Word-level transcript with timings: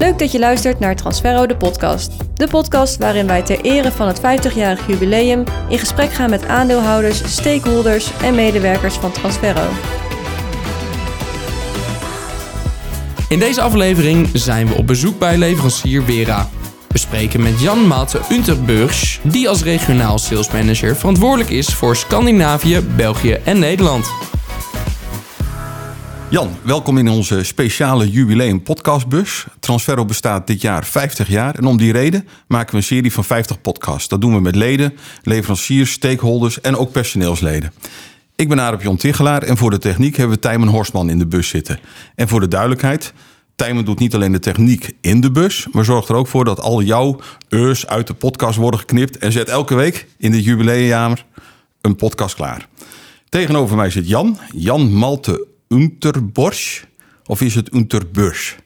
Leuk 0.00 0.18
dat 0.18 0.32
je 0.32 0.38
luistert 0.38 0.78
naar 0.78 0.96
Transferro 0.96 1.46
de 1.46 1.56
podcast. 1.56 2.12
De 2.34 2.48
podcast 2.48 2.96
waarin 2.96 3.26
wij 3.26 3.42
ter 3.42 3.60
ere 3.60 3.92
van 3.92 4.06
het 4.06 4.18
50-jarig 4.18 4.86
jubileum 4.86 5.44
in 5.68 5.78
gesprek 5.78 6.12
gaan 6.12 6.30
met 6.30 6.46
aandeelhouders, 6.46 7.32
stakeholders 7.34 8.10
en 8.22 8.34
medewerkers 8.34 8.94
van 8.94 9.12
Transferro. 9.12 9.68
In 13.28 13.38
deze 13.38 13.60
aflevering 13.60 14.28
zijn 14.32 14.68
we 14.68 14.74
op 14.74 14.86
bezoek 14.86 15.18
bij 15.18 15.38
leverancier 15.38 16.04
Wera. 16.04 16.48
We 16.88 16.98
spreken 16.98 17.42
met 17.42 17.60
Jan 17.60 17.86
Matte 17.86 18.20
Unterburgs, 18.30 19.20
die 19.22 19.48
als 19.48 19.62
regionaal 19.62 20.18
salesmanager 20.18 20.96
verantwoordelijk 20.96 21.50
is 21.50 21.74
voor 21.74 21.96
Scandinavië, 21.96 22.80
België 22.96 23.32
en 23.44 23.58
Nederland. 23.58 24.29
Jan, 26.30 26.56
welkom 26.62 26.98
in 26.98 27.08
onze 27.08 27.44
speciale 27.44 28.10
jubileum 28.10 28.62
podcastbus. 28.62 29.46
Transferro 29.60 30.04
bestaat 30.04 30.46
dit 30.46 30.60
jaar 30.60 30.84
50 30.84 31.28
jaar 31.28 31.54
en 31.54 31.66
om 31.66 31.76
die 31.76 31.92
reden 31.92 32.28
maken 32.46 32.70
we 32.70 32.76
een 32.76 32.82
serie 32.82 33.12
van 33.12 33.24
50 33.24 33.60
podcasts. 33.60 34.08
Dat 34.08 34.20
doen 34.20 34.34
we 34.34 34.40
met 34.40 34.54
leden, 34.54 34.94
leveranciers, 35.22 35.92
stakeholders 35.92 36.60
en 36.60 36.76
ook 36.76 36.92
personeelsleden. 36.92 37.72
Ik 38.36 38.48
ben 38.48 38.60
Arep 38.60 38.82
Jon 38.82 38.96
Tichelaar 38.96 39.42
en 39.42 39.56
voor 39.56 39.70
de 39.70 39.78
techniek 39.78 40.16
hebben 40.16 40.36
we 40.36 40.42
Tijmen 40.42 40.68
Horstman 40.68 41.10
in 41.10 41.18
de 41.18 41.26
bus 41.26 41.48
zitten. 41.48 41.78
En 42.14 42.28
voor 42.28 42.40
de 42.40 42.48
duidelijkheid, 42.48 43.12
Tijmen 43.56 43.84
doet 43.84 43.98
niet 43.98 44.14
alleen 44.14 44.32
de 44.32 44.38
techniek 44.38 44.92
in 45.00 45.20
de 45.20 45.30
bus, 45.30 45.66
maar 45.72 45.84
zorgt 45.84 46.08
er 46.08 46.14
ook 46.14 46.28
voor 46.28 46.44
dat 46.44 46.60
al 46.60 46.82
jouw 46.82 47.20
eurs 47.48 47.86
uit 47.86 48.06
de 48.06 48.14
podcast 48.14 48.58
worden 48.58 48.80
geknipt 48.80 49.18
en 49.18 49.32
zet 49.32 49.48
elke 49.48 49.74
week 49.74 50.06
in 50.18 50.30
dit 50.30 50.44
jubileumjaar 50.44 51.24
een 51.80 51.96
podcast 51.96 52.34
klaar. 52.34 52.68
Tegenover 53.28 53.76
mij 53.76 53.90
zit 53.90 54.08
Jan, 54.08 54.38
Jan 54.54 54.92
Malte 54.92 55.48
Unterborsch, 55.74 56.82
of 57.24 57.40
is 57.40 57.54
het 57.54 57.74
Unterburs? 57.74 58.56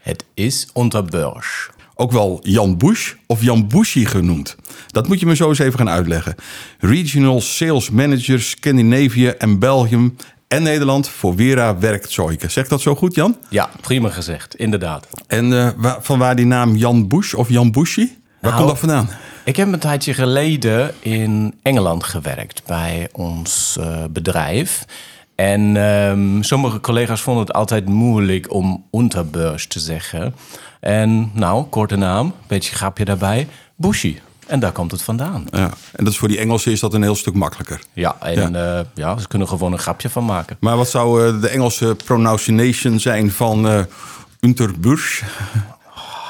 Het 0.00 0.24
is 0.34 0.68
Unterbursch. 0.74 1.68
Ook 1.94 2.12
wel 2.12 2.38
Jan 2.42 2.78
Bush 2.78 3.12
of 3.26 3.42
Jan 3.42 3.68
Bushi 3.68 4.06
genoemd. 4.06 4.56
Dat 4.86 5.08
moet 5.08 5.20
je 5.20 5.26
me 5.26 5.36
zo 5.36 5.48
eens 5.48 5.58
even 5.58 5.78
gaan 5.78 5.88
uitleggen. 5.88 6.34
Regional 6.78 7.40
Sales 7.40 7.90
Manager 7.90 8.40
Scandinavië 8.40 9.26
en 9.26 9.58
Belgium 9.58 10.16
en 10.48 10.62
Nederland 10.62 11.08
voor 11.08 11.34
Wera 11.34 11.78
Werkzeuken. 11.78 12.50
Zegt 12.50 12.68
dat 12.68 12.80
zo 12.80 12.94
goed, 12.94 13.14
Jan? 13.14 13.36
Ja, 13.48 13.70
prima 13.80 14.08
gezegd, 14.08 14.54
inderdaad. 14.56 15.06
En 15.26 15.44
uh, 15.52 15.68
van 16.00 16.18
waar 16.18 16.36
die 16.36 16.46
naam 16.46 16.76
Jan 16.76 17.08
Bush 17.08 17.34
of 17.34 17.48
Jan 17.48 17.70
Bushi? 17.70 18.18
Waar 18.40 18.52
Nou, 18.52 18.54
komt 18.54 18.68
dat 18.68 18.78
vandaan? 18.78 19.08
Ik 19.44 19.56
heb 19.56 19.72
een 19.72 19.78
tijdje 19.78 20.14
geleden 20.14 20.94
in 21.00 21.54
Engeland 21.62 22.04
gewerkt 22.04 22.62
bij 22.66 23.08
ons 23.12 23.76
eh, 23.80 24.04
bedrijf. 24.10 24.84
En 25.40 25.76
ehm, 25.76 26.42
sommige 26.42 26.80
collega's 26.80 27.20
vonden 27.20 27.42
het 27.42 27.52
altijd 27.52 27.88
moeilijk 27.88 28.52
om 28.52 28.84
Unterbursch 28.92 29.66
te 29.66 29.80
zeggen. 29.80 30.34
En 30.80 31.30
nou, 31.34 31.64
korte 31.64 31.96
naam, 31.96 32.34
beetje 32.46 32.74
grapje 32.74 33.04
daarbij, 33.04 33.48
Bushi. 33.76 34.20
En 34.46 34.60
daar 34.60 34.72
komt 34.72 34.90
het 34.90 35.02
vandaan. 35.02 35.46
Ja. 35.50 35.70
En 35.92 36.04
dat 36.04 36.12
is 36.12 36.18
voor 36.18 36.28
die 36.28 36.38
Engelsen 36.38 36.72
is 36.72 36.80
dat 36.80 36.94
een 36.94 37.02
heel 37.02 37.14
stuk 37.14 37.34
makkelijker. 37.34 37.80
Ja, 37.92 38.16
en 38.20 38.52
ja. 38.52 38.84
ja, 38.94 39.18
ze 39.18 39.28
kunnen 39.28 39.48
gewoon 39.48 39.72
een 39.72 39.78
grapje 39.78 40.10
van 40.10 40.24
maken. 40.24 40.56
Maar 40.60 40.76
wat 40.76 40.90
zou 40.90 41.26
uh, 41.26 41.40
de 41.40 41.48
Engelse 41.48 41.96
pronunciation 42.04 43.00
zijn 43.00 43.30
van 43.30 43.66
uh, 43.66 43.80
Unterbursch? 44.40 45.22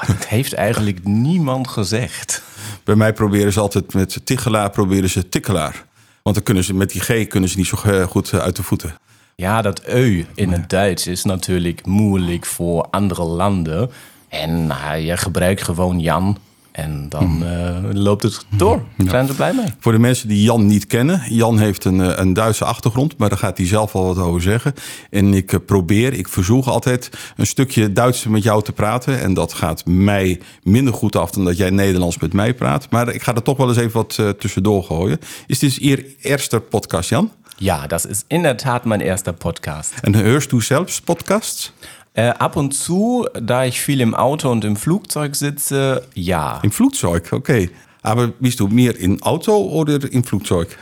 Dat 0.07 0.25
heeft 0.25 0.53
eigenlijk 0.53 1.03
niemand 1.03 1.67
gezegd. 1.67 2.41
Bij 2.83 2.95
mij 2.95 3.13
proberen 3.13 3.53
ze 3.53 3.59
altijd 3.59 3.93
met 3.93 4.21
tichelaar, 4.23 4.69
proberen 4.69 5.09
ze 5.09 5.29
tikkelaar. 5.29 5.83
Want 6.23 6.35
dan 6.35 6.45
kunnen 6.45 6.63
ze 6.63 6.73
met 6.73 6.91
die 6.91 7.01
G 7.01 7.27
kunnen 7.27 7.49
ze 7.49 7.57
niet 7.57 7.67
zo 7.67 8.05
goed 8.07 8.33
uit 8.33 8.55
de 8.55 8.63
voeten. 8.63 8.95
Ja, 9.35 9.61
dat 9.61 9.81
eu 9.85 10.25
in 10.35 10.51
het 10.51 10.69
Duits 10.69 11.07
is 11.07 11.23
natuurlijk 11.23 11.85
moeilijk 11.85 12.45
voor 12.45 12.87
andere 12.89 13.23
landen. 13.23 13.91
En 14.29 14.67
nou, 14.67 14.95
je 14.95 15.17
gebruikt 15.17 15.63
gewoon 15.63 15.99
Jan 15.99 16.37
en 16.71 17.09
dan 17.09 17.43
uh, 17.43 17.77
loopt 17.91 18.23
het 18.23 18.45
door. 18.49 18.83
Ja. 18.97 19.09
Zijn 19.09 19.27
ze 19.27 19.33
blij 19.33 19.53
mee. 19.53 19.65
Voor 19.79 19.91
de 19.91 19.99
mensen 19.99 20.27
die 20.27 20.43
Jan 20.43 20.65
niet 20.65 20.87
kennen. 20.87 21.21
Jan 21.29 21.59
heeft 21.59 21.85
een, 21.85 22.01
eh, 22.01 22.13
een 22.15 22.33
Duitse 22.33 22.65
achtergrond, 22.65 23.17
maar 23.17 23.29
daar 23.29 23.37
gaat 23.37 23.57
hij 23.57 23.67
zelf 23.67 23.95
al 23.95 24.05
wat 24.05 24.17
over 24.17 24.41
zeggen. 24.41 24.73
En 25.09 25.33
ik 25.33 25.53
eh, 25.53 25.59
probeer, 25.65 26.13
ik 26.13 26.27
verzoek 26.27 26.65
altijd 26.65 27.09
een 27.37 27.47
stukje 27.47 27.93
Duits 27.93 28.23
met 28.23 28.43
jou 28.43 28.63
te 28.63 28.71
praten. 28.71 29.19
En 29.19 29.33
dat 29.33 29.53
gaat 29.53 29.85
mij 29.85 30.41
minder 30.63 30.93
goed 30.93 31.15
af 31.15 31.31
dan 31.31 31.45
dat 31.45 31.57
jij 31.57 31.69
Nederlands 31.69 32.17
met 32.17 32.33
mij 32.33 32.53
praat. 32.53 32.89
Maar 32.89 33.13
ik 33.13 33.21
ga 33.21 33.35
er 33.35 33.43
toch 33.43 33.57
wel 33.57 33.67
eens 33.67 33.77
even 33.77 33.93
wat 33.93 34.17
uh, 34.19 34.29
tussendoor 34.29 34.83
gooien. 34.83 35.19
Is 35.47 35.59
dit 35.59 35.77
Ihr 35.77 36.05
eerste 36.21 36.59
podcast, 36.59 37.09
Jan? 37.09 37.31
Ja, 37.61 37.87
das 37.87 38.05
ist 38.05 38.25
in 38.27 38.41
der 38.41 38.57
Tat 38.57 38.87
mein 38.87 39.01
erster 39.01 39.33
Podcast. 39.33 39.93
En 40.01 40.15
hörst 40.15 40.51
du 40.51 40.59
selbst 40.59 41.05
Podcasts? 41.05 41.71
Äh, 42.15 42.29
ab 42.29 42.55
und 42.55 42.71
zu, 42.71 43.27
da 43.39 43.65
ich 43.65 43.81
viel 43.81 44.01
im 44.01 44.15
Auto 44.15 44.49
und 44.49 44.65
im 44.65 44.75
Flugzeug 44.75 45.35
sitze, 45.35 46.07
ja. 46.15 46.59
Im 46.63 46.71
Flugzeug, 46.71 47.31
okay. 47.31 47.69
Aber 48.01 48.29
bist 48.29 48.61
du 48.61 48.67
mehr 48.67 48.99
im 48.99 49.21
Auto 49.21 49.55
oder 49.55 50.11
im 50.11 50.23
Flugzeug? 50.23 50.75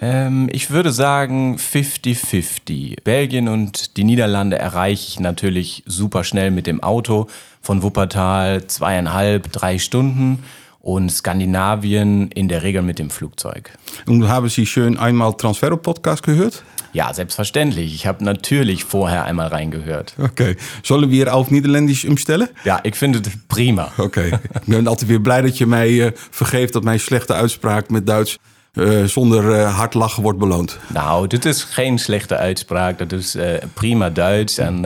Ähm, 0.00 0.48
ich 0.50 0.70
würde 0.70 0.90
sagen 0.90 1.58
50-50. 1.58 3.02
Belgien 3.04 3.48
und 3.48 3.98
die 3.98 4.04
Niederlande 4.04 4.58
erreiche 4.58 5.06
ich 5.06 5.20
natürlich 5.20 5.82
super 5.84 6.24
schnell 6.24 6.50
mit 6.50 6.66
dem 6.66 6.82
Auto. 6.82 7.26
Von 7.60 7.82
Wuppertal 7.82 8.66
zweieinhalb, 8.68 9.52
drei 9.52 9.78
Stunden. 9.78 10.42
Und 10.84 11.12
Skandinavien 11.12 12.28
in 12.32 12.48
der 12.48 12.64
Regel 12.64 12.82
mit 12.82 12.98
dem 12.98 13.08
Flugzeug. 13.08 13.70
Und 14.06 14.26
haben 14.26 14.48
Sie 14.48 14.66
schön 14.66 14.98
einmal 14.98 15.32
Transferro-Podcast 15.34 16.24
gehört? 16.24 16.64
Ja, 16.92 17.14
selbstverständlich. 17.14 17.94
Ich 17.94 18.06
habe 18.06 18.24
natürlich 18.24 18.84
vorher 18.84 19.24
einmal 19.24 19.46
reingehört. 19.46 20.14
Okay. 20.18 20.56
Sollen 20.82 21.10
wir 21.10 21.32
auf 21.34 21.50
Niederländisch 21.50 22.04
umstellen? 22.04 22.48
Ja, 22.64 22.80
ik 22.82 22.96
vind 22.96 23.14
het 23.14 23.30
prima. 23.46 23.92
Oké. 23.96 24.02
Okay. 24.02 24.26
ik 24.28 24.64
ben 24.64 24.86
altijd 24.86 25.10
weer 25.10 25.20
blij 25.20 25.40
dat 25.40 25.58
je 25.58 25.66
mij 25.66 25.90
uh, 25.90 26.10
vergeeft 26.14 26.72
dat 26.72 26.84
mijn 26.84 27.00
slechte 27.00 27.32
uitspraak 27.32 27.88
met 27.88 28.06
Duits 28.06 28.38
uh, 28.74 29.04
zonder 29.04 29.44
uh, 29.44 29.76
hard 29.76 29.94
lachen 29.94 30.22
wordt 30.22 30.38
beloond. 30.38 30.78
Nou, 30.86 31.26
dit 31.26 31.44
is 31.44 31.62
geen 31.62 31.98
slechte 31.98 32.36
uitspraak. 32.36 32.98
Dat 32.98 33.12
is 33.12 33.36
prima 33.74 34.10
Duits. 34.10 34.58
En 34.58 34.82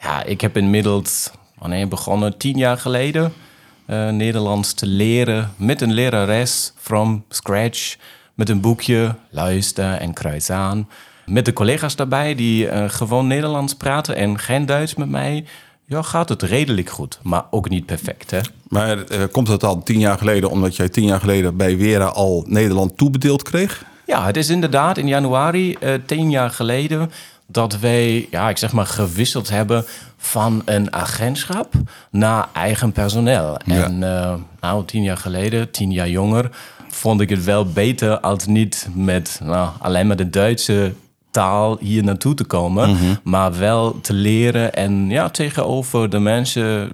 ja, 0.00 0.22
ik 0.24 0.40
heb 0.40 0.56
inmiddels 0.56 1.30
wanneer 1.58 1.88
begonnen, 1.88 2.38
tien 2.38 2.56
jaar 2.56 2.78
geleden, 2.78 3.32
Nederlands 4.10 4.72
te 4.72 4.86
leren 4.86 5.52
met 5.56 5.80
een 5.80 5.92
lerares 5.92 6.72
from 6.76 7.24
scratch. 7.28 7.96
Met 8.34 8.48
een 8.48 8.60
boekje, 8.60 9.14
luister 9.30 9.92
en 9.92 10.12
kruis 10.12 10.50
aan 10.50 10.88
met 11.26 11.44
de 11.44 11.52
collega's 11.52 11.96
daarbij 11.96 12.34
die 12.34 12.66
uh, 12.66 12.84
gewoon 12.88 13.26
Nederlands 13.26 13.74
praten 13.74 14.16
en 14.16 14.38
geen 14.38 14.66
Duits 14.66 14.94
met 14.94 15.08
mij. 15.08 15.44
Ja, 15.84 16.02
gaat 16.02 16.28
het 16.28 16.42
redelijk 16.42 16.90
goed, 16.90 17.18
maar 17.22 17.44
ook 17.50 17.68
niet 17.68 17.86
perfect. 17.86 18.30
Hè? 18.30 18.40
Maar 18.68 18.96
uh, 18.96 19.04
komt 19.32 19.48
het 19.48 19.64
al 19.64 19.82
tien 19.82 19.98
jaar 19.98 20.18
geleden 20.18 20.50
omdat 20.50 20.76
jij 20.76 20.88
tien 20.88 21.04
jaar 21.04 21.20
geleden 21.20 21.56
bij 21.56 21.76
Wera 21.76 22.04
al 22.04 22.44
Nederland 22.48 22.96
toebedeeld 22.96 23.42
kreeg? 23.42 23.84
Ja, 24.06 24.26
het 24.26 24.36
is 24.36 24.50
inderdaad 24.50 24.98
in 24.98 25.08
januari 25.08 25.76
tien 26.06 26.30
jaar 26.30 26.50
geleden 26.50 27.10
dat 27.46 27.78
wij, 27.78 28.28
ja, 28.30 28.48
ik 28.48 28.58
zeg 28.58 28.72
maar, 28.72 28.86
gewisseld 28.86 29.48
hebben 29.48 29.84
van 30.16 30.62
een 30.64 30.92
agentschap 30.92 31.74
naar 32.10 32.48
eigen 32.52 32.92
personeel. 32.92 33.58
Ja. 33.64 33.84
En 33.84 33.98
nou, 34.60 34.84
tien 34.84 35.02
jaar 35.02 35.16
geleden, 35.16 35.70
tien 35.70 35.92
jaar 35.92 36.08
jonger, 36.08 36.50
vond 36.88 37.20
ik 37.20 37.28
het 37.28 37.44
wel 37.44 37.66
beter 37.66 38.20
als 38.20 38.46
niet 38.46 38.88
met 38.94 39.40
nou, 39.42 39.70
alleen 39.78 40.06
maar 40.06 40.16
de 40.16 40.30
Duitse 40.30 40.92
taal 41.30 41.78
hier 41.80 42.04
naartoe 42.04 42.34
te 42.34 42.44
komen, 42.44 42.88
mm 42.88 42.96
-hmm. 42.96 43.18
maar 43.24 43.58
wel 43.58 44.00
te 44.00 44.12
leren 44.12 44.74
en 44.74 45.08
ja, 45.08 45.28
tegenover 45.28 46.10
de 46.10 46.18
mensen 46.18 46.90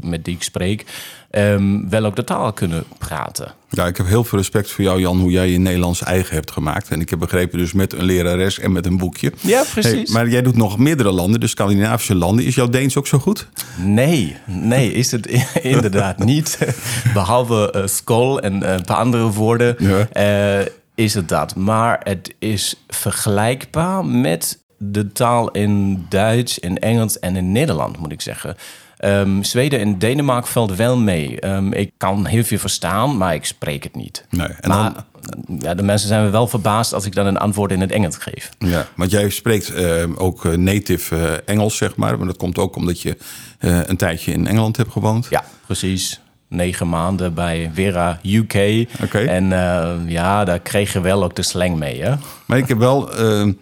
met 0.00 0.24
die 0.24 0.34
ik 0.34 0.42
spreek, 0.42 0.86
um, 1.30 1.90
wel 1.90 2.04
ook 2.04 2.16
de 2.16 2.24
taal 2.24 2.52
kunnen 2.52 2.84
praten. 2.98 3.52
Ja, 3.68 3.86
ik 3.86 3.96
heb 3.96 4.06
heel 4.06 4.24
veel 4.24 4.38
respect 4.38 4.70
voor 4.70 4.84
jou, 4.84 5.00
Jan, 5.00 5.18
hoe 5.18 5.30
jij 5.30 5.50
je 5.50 5.58
Nederlands 5.58 6.02
eigen 6.02 6.34
hebt 6.34 6.50
gemaakt. 6.50 6.88
En 6.88 7.00
ik 7.00 7.10
heb 7.10 7.18
begrepen 7.18 7.58
dus 7.58 7.72
met 7.72 7.92
een 7.92 8.04
lerares 8.04 8.58
en 8.58 8.72
met 8.72 8.86
een 8.86 8.96
boekje. 8.96 9.32
Ja, 9.40 9.64
precies. 9.72 9.92
Hey, 9.92 10.06
maar 10.12 10.28
jij 10.28 10.42
doet 10.42 10.56
nog 10.56 10.78
meerdere 10.78 11.12
landen, 11.12 11.40
de 11.40 11.46
Scandinavische 11.46 12.14
landen. 12.14 12.44
Is 12.44 12.54
jouw 12.54 12.68
Deens 12.68 12.96
ook 12.96 13.06
zo 13.06 13.18
goed? 13.18 13.48
Nee, 13.76 14.36
nee, 14.46 14.92
is 14.92 15.10
het 15.10 15.26
inderdaad 15.62 16.18
niet. 16.18 16.58
Behalve 17.14 17.74
uh, 17.76 17.86
school 17.86 18.40
en 18.40 18.62
uh, 18.62 18.72
een 18.72 18.84
paar 18.84 18.96
andere 18.96 19.30
woorden. 19.30 19.76
Ja. 19.78 20.60
Uh, 20.60 20.66
is 20.94 21.14
het 21.14 21.28
dat. 21.28 21.56
Maar 21.56 22.00
het 22.02 22.34
is 22.38 22.84
vergelijkbaar 22.88 24.04
met 24.04 24.58
de 24.78 25.12
taal 25.12 25.50
in 25.50 26.06
Duits, 26.08 26.58
in 26.58 26.78
Engels 26.78 27.18
en 27.18 27.36
in 27.36 27.52
Nederland, 27.52 27.98
moet 27.98 28.12
ik 28.12 28.20
zeggen. 28.20 28.56
Um, 29.04 29.44
Zweden 29.44 29.80
en 29.80 29.98
Denemarken 29.98 30.50
valt 30.50 30.76
wel 30.76 30.96
mee. 30.96 31.46
Um, 31.46 31.72
ik 31.72 31.90
kan 31.96 32.26
heel 32.26 32.44
veel 32.44 32.58
verstaan, 32.58 33.16
maar 33.16 33.34
ik 33.34 33.44
spreek 33.44 33.84
het 33.84 33.94
niet. 33.94 34.24
Nee, 34.30 34.48
en 34.60 34.68
maar 34.68 34.92
dan... 34.92 35.58
ja, 35.58 35.74
de 35.74 35.82
mensen 35.82 36.08
zijn 36.08 36.30
wel 36.30 36.46
verbaasd 36.46 36.92
als 36.92 37.06
ik 37.06 37.14
dan 37.14 37.26
een 37.26 37.38
antwoord 37.38 37.72
in 37.72 37.80
het 37.80 37.92
Engels 37.92 38.16
geef. 38.16 38.50
Ja, 38.58 38.86
want 38.96 39.10
jij 39.10 39.30
spreekt 39.30 39.70
uh, 39.70 40.04
ook 40.14 40.56
native 40.56 41.16
uh, 41.16 41.32
Engels, 41.44 41.76
zeg 41.76 41.96
maar. 41.96 42.18
Maar 42.18 42.26
dat 42.26 42.36
komt 42.36 42.58
ook 42.58 42.76
omdat 42.76 43.00
je 43.00 43.16
uh, 43.60 43.80
een 43.84 43.96
tijdje 43.96 44.32
in 44.32 44.46
Engeland 44.46 44.76
hebt 44.76 44.92
gewoond. 44.92 45.26
Ja, 45.30 45.44
precies 45.66 46.20
negen 46.50 46.88
maanden 46.88 47.34
bij 47.34 47.70
Vera 47.74 48.20
UK. 48.22 48.86
Okay. 49.02 49.24
En 49.26 49.44
uh, 49.44 49.92
ja, 50.06 50.44
daar 50.44 50.58
kreeg 50.58 50.92
je 50.92 51.00
wel 51.00 51.24
ook 51.24 51.36
de 51.36 51.42
slang 51.42 51.76
mee, 51.76 52.02
hè? 52.02 52.14
Maar 52.46 52.58
ik 52.58 52.68
heb 52.68 52.78
wel, 52.78 53.20
uh, 53.20 53.52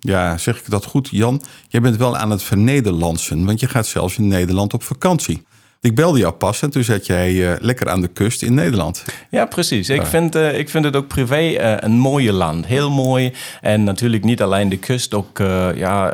ja, 0.00 0.38
zeg 0.38 0.58
ik 0.58 0.70
dat 0.70 0.84
goed, 0.84 1.08
Jan? 1.10 1.42
Jij 1.68 1.80
bent 1.80 1.96
wel 1.96 2.16
aan 2.16 2.30
het 2.30 2.42
vernederlandsen, 2.42 3.44
want 3.44 3.60
je 3.60 3.68
gaat 3.68 3.86
zelfs 3.86 4.18
in 4.18 4.28
Nederland 4.28 4.74
op 4.74 4.82
vakantie. 4.82 5.46
Ik 5.80 5.94
belde 5.94 6.18
jou 6.18 6.32
pas 6.32 6.62
en 6.62 6.70
toen 6.70 6.84
zat 6.84 7.06
jij 7.06 7.52
eh, 7.52 7.60
lekker 7.60 7.88
aan 7.88 8.00
de 8.00 8.08
kust 8.08 8.42
in 8.42 8.54
Nederland. 8.54 9.04
Ja, 9.30 9.44
precies. 9.46 9.88
Ik, 9.88 10.06
vind, 10.06 10.34
eh, 10.34 10.58
ik 10.58 10.68
vind 10.68 10.84
het 10.84 10.96
ook 10.96 11.06
privé 11.06 11.36
eh, 11.36 11.74
een 11.76 11.98
mooie 11.98 12.32
land. 12.32 12.66
Heel 12.66 12.90
mooi. 12.90 13.32
En 13.60 13.84
natuurlijk 13.84 14.24
niet 14.24 14.42
alleen 14.42 14.68
de 14.68 14.78
kust, 14.78 15.14
ook 15.14 15.38
ja, 15.74 16.12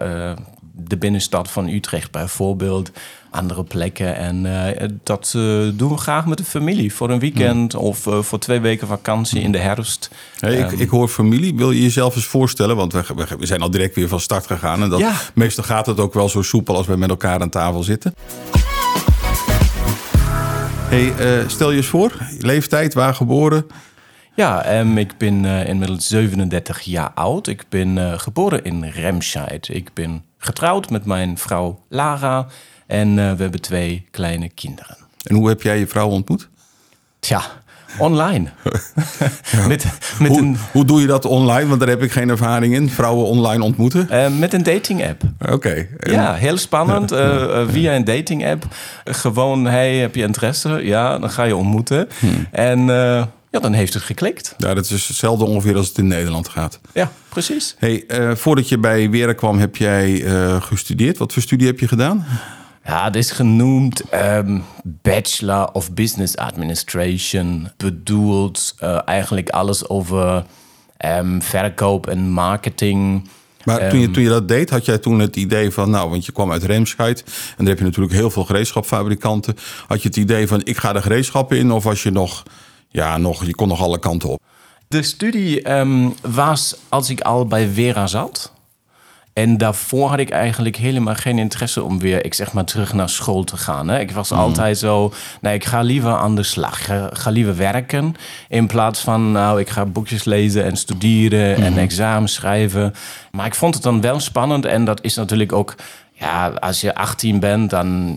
de 0.76 0.96
binnenstad 0.96 1.50
van 1.50 1.68
Utrecht 1.68 2.10
bijvoorbeeld. 2.10 2.90
Andere 3.30 3.64
plekken. 3.64 4.16
En 4.16 4.66
eh, 4.76 4.88
dat 5.02 5.32
eh, 5.36 5.42
doen 5.74 5.88
we 5.90 5.96
graag 5.96 6.26
met 6.26 6.38
de 6.38 6.44
familie. 6.44 6.94
Voor 6.94 7.10
een 7.10 7.18
weekend 7.18 7.74
of 7.74 8.06
eh, 8.06 8.22
voor 8.22 8.38
twee 8.38 8.60
weken 8.60 8.86
vakantie 8.86 9.40
in 9.40 9.52
de 9.52 9.58
herfst. 9.58 10.10
Hey, 10.38 10.54
ik, 10.56 10.72
Ehm. 10.72 10.80
ik 10.80 10.88
hoor 10.88 11.08
familie. 11.08 11.54
Wil 11.54 11.70
je 11.70 11.82
jezelf 11.82 12.16
eens 12.16 12.24
voorstellen? 12.24 12.76
Want 12.76 12.92
we, 12.92 13.36
zijn 13.40 13.60
al 13.60 13.70
direct 13.70 13.94
weer 13.94 14.08
van 14.08 14.20
start 14.20 14.46
gegaan. 14.46 14.82
En 14.82 14.88
dat, 14.88 14.98
Ja. 15.00 15.12
meestal 15.34 15.64
gaat 15.64 15.86
het 15.86 16.00
ook 16.00 16.14
wel 16.14 16.28
zo 16.28 16.42
soepel 16.42 16.76
als 16.76 16.86
we 16.86 16.96
met 16.96 17.10
elkaar 17.10 17.40
aan 17.40 17.48
tafel 17.50 17.82
zitten. 17.82 18.14
Hey, 20.88 21.12
stel 21.48 21.70
je 21.70 21.76
eens 21.76 21.86
voor, 21.86 22.12
leeftijd, 22.38 22.94
waar 22.94 23.14
geboren? 23.14 23.66
Ja, 24.34 24.62
ehm, 24.62 24.96
ik 24.98 25.18
ben 25.18 25.44
inmiddels 25.44 26.06
37 26.06 26.80
jaar 26.80 27.10
oud. 27.14 27.46
Ik 27.46 27.64
ben 27.68 28.20
geboren 28.20 28.64
in 28.64 28.84
Remscheid. 28.84 29.68
Ik 29.68 29.90
ben 29.94 30.22
getrouwd 30.44 30.90
met 30.90 31.04
mijn 31.04 31.38
vrouw 31.38 31.80
Lara. 31.88 32.46
En 32.86 33.08
eh, 33.08 33.32
we 33.32 33.42
hebben 33.42 33.60
twee 33.60 34.06
kleine 34.10 34.48
kinderen. 34.48 34.96
En 35.22 35.34
hoe 35.34 35.48
heb 35.48 35.62
jij 35.62 35.78
je 35.78 35.86
vrouw 35.86 36.08
ontmoet? 36.08 36.48
Tja, 37.20 37.42
online. 37.98 38.48
met, 39.68 39.84
met, 40.18 40.28
Hoe, 40.30 40.38
een, 40.38 40.56
hoe 40.72 40.84
doe 40.84 41.00
je 41.00 41.06
dat 41.06 41.24
online? 41.24 41.66
Want 41.68 41.80
daar 41.80 41.88
heb 41.88 42.02
ik 42.02 42.12
geen 42.12 42.28
ervaring 42.28 42.74
in. 42.74 42.90
Vrouwen 42.90 43.26
online 43.26 43.62
ontmoeten. 43.64 44.10
eh, 44.10 44.28
met 44.38 44.52
een 44.52 44.62
dating 44.62 45.04
app. 45.08 45.22
Oké. 45.50 45.86
En- 45.98 46.12
Ja, 46.12 46.34
heel 46.34 46.56
spannend. 46.56 47.12
eh, 47.12 47.62
via 47.68 47.94
een 47.94 48.04
dating 48.04 48.46
app. 48.46 48.66
gewoon, 49.04 49.64
hey, 49.64 49.96
heb 49.96 50.14
je 50.14 50.22
interesse? 50.22 50.68
Ja, 50.84 51.18
dan 51.18 51.30
ga 51.30 51.42
je 51.42 51.56
ontmoeten. 51.56 52.08
En 52.52 52.90
eh, 52.90 53.24
ja, 53.54 53.60
dan 53.60 53.72
heeft 53.72 53.94
het 53.94 54.02
geklikt. 54.02 54.54
Ja, 54.58 54.74
dat 54.74 54.90
is 54.90 55.08
hetzelfde 55.08 55.44
ongeveer 55.44 55.76
als 55.76 55.88
het 55.88 55.98
in 55.98 56.06
Nederland 56.06 56.48
gaat. 56.48 56.80
Ja, 56.92 57.12
precies. 57.28 57.74
Hey, 57.78 58.06
eh, 58.06 58.34
voordat 58.34 58.68
je 58.68 58.78
bij 58.78 59.10
Wera 59.10 59.32
kwam, 59.32 59.58
heb 59.58 59.76
jij 59.76 60.24
eh, 60.24 60.62
gestudeerd. 60.62 61.18
Wat 61.18 61.32
voor 61.32 61.42
studie 61.42 61.66
heb 61.66 61.80
je 61.80 61.88
gedaan? 61.88 62.26
Ja, 62.84 63.04
het 63.04 63.16
is 63.16 63.30
genoemd 63.30 64.08
ehm, 64.08 64.58
Bachelor 64.84 65.72
of 65.72 65.92
Business 65.92 66.36
Administration. 66.36 67.68
Bedoeld 67.76 68.74
eh, 68.78 68.98
eigenlijk 69.04 69.48
alles 69.48 69.88
over 69.88 70.44
ehm, 70.96 71.40
verkoop 71.40 72.06
en 72.06 72.30
marketing. 72.30 73.28
Maar 73.64 73.88
toen, 73.88 74.00
je, 74.00 74.10
toen 74.10 74.22
je 74.22 74.28
dat 74.28 74.48
deed, 74.48 74.70
had 74.70 74.84
jij 74.84 74.98
toen 74.98 75.18
het 75.18 75.36
idee 75.36 75.70
van, 75.70 75.90
nou, 75.90 76.10
want 76.10 76.26
je 76.26 76.32
kwam 76.32 76.52
uit 76.52 76.62
Remscheid 76.62 77.24
en 77.26 77.54
daar 77.56 77.66
heb 77.66 77.78
je 77.78 77.84
natuurlijk 77.84 78.14
heel 78.14 78.30
veel 78.30 78.44
gereedschapfabrikanten. 78.44 79.56
Had 79.86 80.02
je 80.02 80.08
het 80.08 80.16
idee 80.16 80.46
van, 80.46 80.60
ik 80.64 80.76
ga 80.76 80.92
de 80.92 81.02
gereedschappen 81.02 81.58
in, 81.58 81.72
of 81.72 81.84
was 81.84 82.02
je 82.02 82.10
nog, 82.10 82.42
ja, 82.94 83.16
nog, 83.16 83.44
je 83.44 83.54
kon 83.54 83.68
nog 83.68 83.82
alle 83.82 83.98
kanten 83.98 84.28
op? 84.28 84.42
De 84.88 85.02
studie 85.02 85.62
ehm, 85.62 86.08
was 86.22 86.76
als 86.88 87.10
ik 87.10 87.20
al 87.20 87.46
bij 87.46 87.68
Vera 87.68 88.06
zat. 88.06 88.52
En 89.32 89.56
daarvoor 89.58 90.08
had 90.08 90.18
ik 90.18 90.30
eigenlijk 90.30 90.76
helemaal 90.76 91.14
geen 91.14 91.38
interesse 91.38 91.82
om 91.82 91.98
weer, 91.98 92.24
ik 92.24 92.34
zeg 92.34 92.52
maar, 92.52 92.64
terug 92.64 92.92
naar 92.92 93.08
school 93.08 93.44
te 93.44 93.56
gaan. 93.56 93.88
Hè. 93.88 94.00
Ik 94.00 94.10
was 94.10 94.32
altijd 94.32 94.78
zo, 94.78 95.12
nee, 95.40 95.54
ik 95.54 95.64
ga 95.64 95.80
liever 95.80 96.10
aan 96.10 96.34
de 96.34 96.42
slag. 96.42 96.78
Ik 96.78 96.84
ga, 96.84 97.10
ga 97.12 97.30
liever 97.30 97.56
werken. 97.56 98.14
In 98.48 98.66
plaats 98.66 99.00
van, 99.00 99.32
nou, 99.32 99.60
ik 99.60 99.68
ga 99.68 99.86
boekjes 99.86 100.24
lezen 100.24 100.64
en 100.64 100.76
studeren 100.76 101.56
en 101.56 101.78
examens 101.78 102.34
schrijven. 102.34 102.94
Maar 103.30 103.46
ik 103.46 103.54
vond 103.54 103.74
het 103.74 103.82
dan 103.82 104.00
wel 104.00 104.20
spannend. 104.20 104.64
En 104.64 104.84
dat 104.84 105.02
is 105.02 105.14
natuurlijk 105.14 105.52
ook, 105.52 105.74
ja, 106.12 106.48
als 106.48 106.80
je 106.80 106.94
18 106.94 107.40
bent, 107.40 107.70
dan 107.70 108.16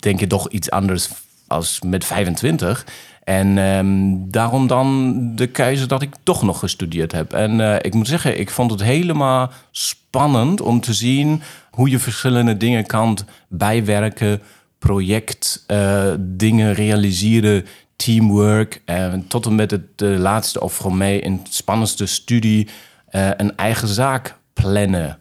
denk 0.00 0.20
je 0.20 0.26
toch 0.26 0.48
iets 0.48 0.70
anders 0.70 1.08
als 1.46 1.80
met 1.84 2.04
25. 2.04 2.84
En 3.30 3.58
ehm, 3.58 4.30
daarom 4.30 4.66
dan 4.66 5.14
de 5.34 5.46
keuze 5.46 5.86
dat 5.86 6.02
ik 6.02 6.14
toch 6.22 6.42
nog 6.42 6.58
gestudeerd 6.58 7.12
heb. 7.12 7.32
En 7.32 7.60
eh, 7.60 7.76
ik 7.80 7.94
moet 7.94 8.08
zeggen, 8.08 8.40
ik 8.40 8.50
vond 8.50 8.70
het 8.70 8.82
helemaal 8.82 9.50
spannend 9.70 10.60
om 10.60 10.80
te 10.80 10.94
zien 10.94 11.42
hoe 11.70 11.90
je 11.90 11.98
verschillende 11.98 12.56
dingen 12.56 12.86
kan 12.86 13.18
bijwerken, 13.48 14.40
project, 14.78 15.64
eh, 15.66 16.12
dingen 16.18 16.74
realiseren, 16.74 17.66
teamwork. 17.96 18.82
En 18.84 19.26
tot 19.28 19.46
en 19.46 19.54
met 19.54 19.70
het 19.70 20.00
laatste, 20.00 20.60
of 20.60 20.72
voor 20.72 20.94
mij 20.94 21.18
in 21.18 21.40
het 21.42 21.54
spannendste 21.54 22.06
studie, 22.06 22.68
eh, 23.06 23.30
een 23.36 23.56
eigen 23.56 23.88
zaak 23.88 24.36
plannen. 24.52 25.18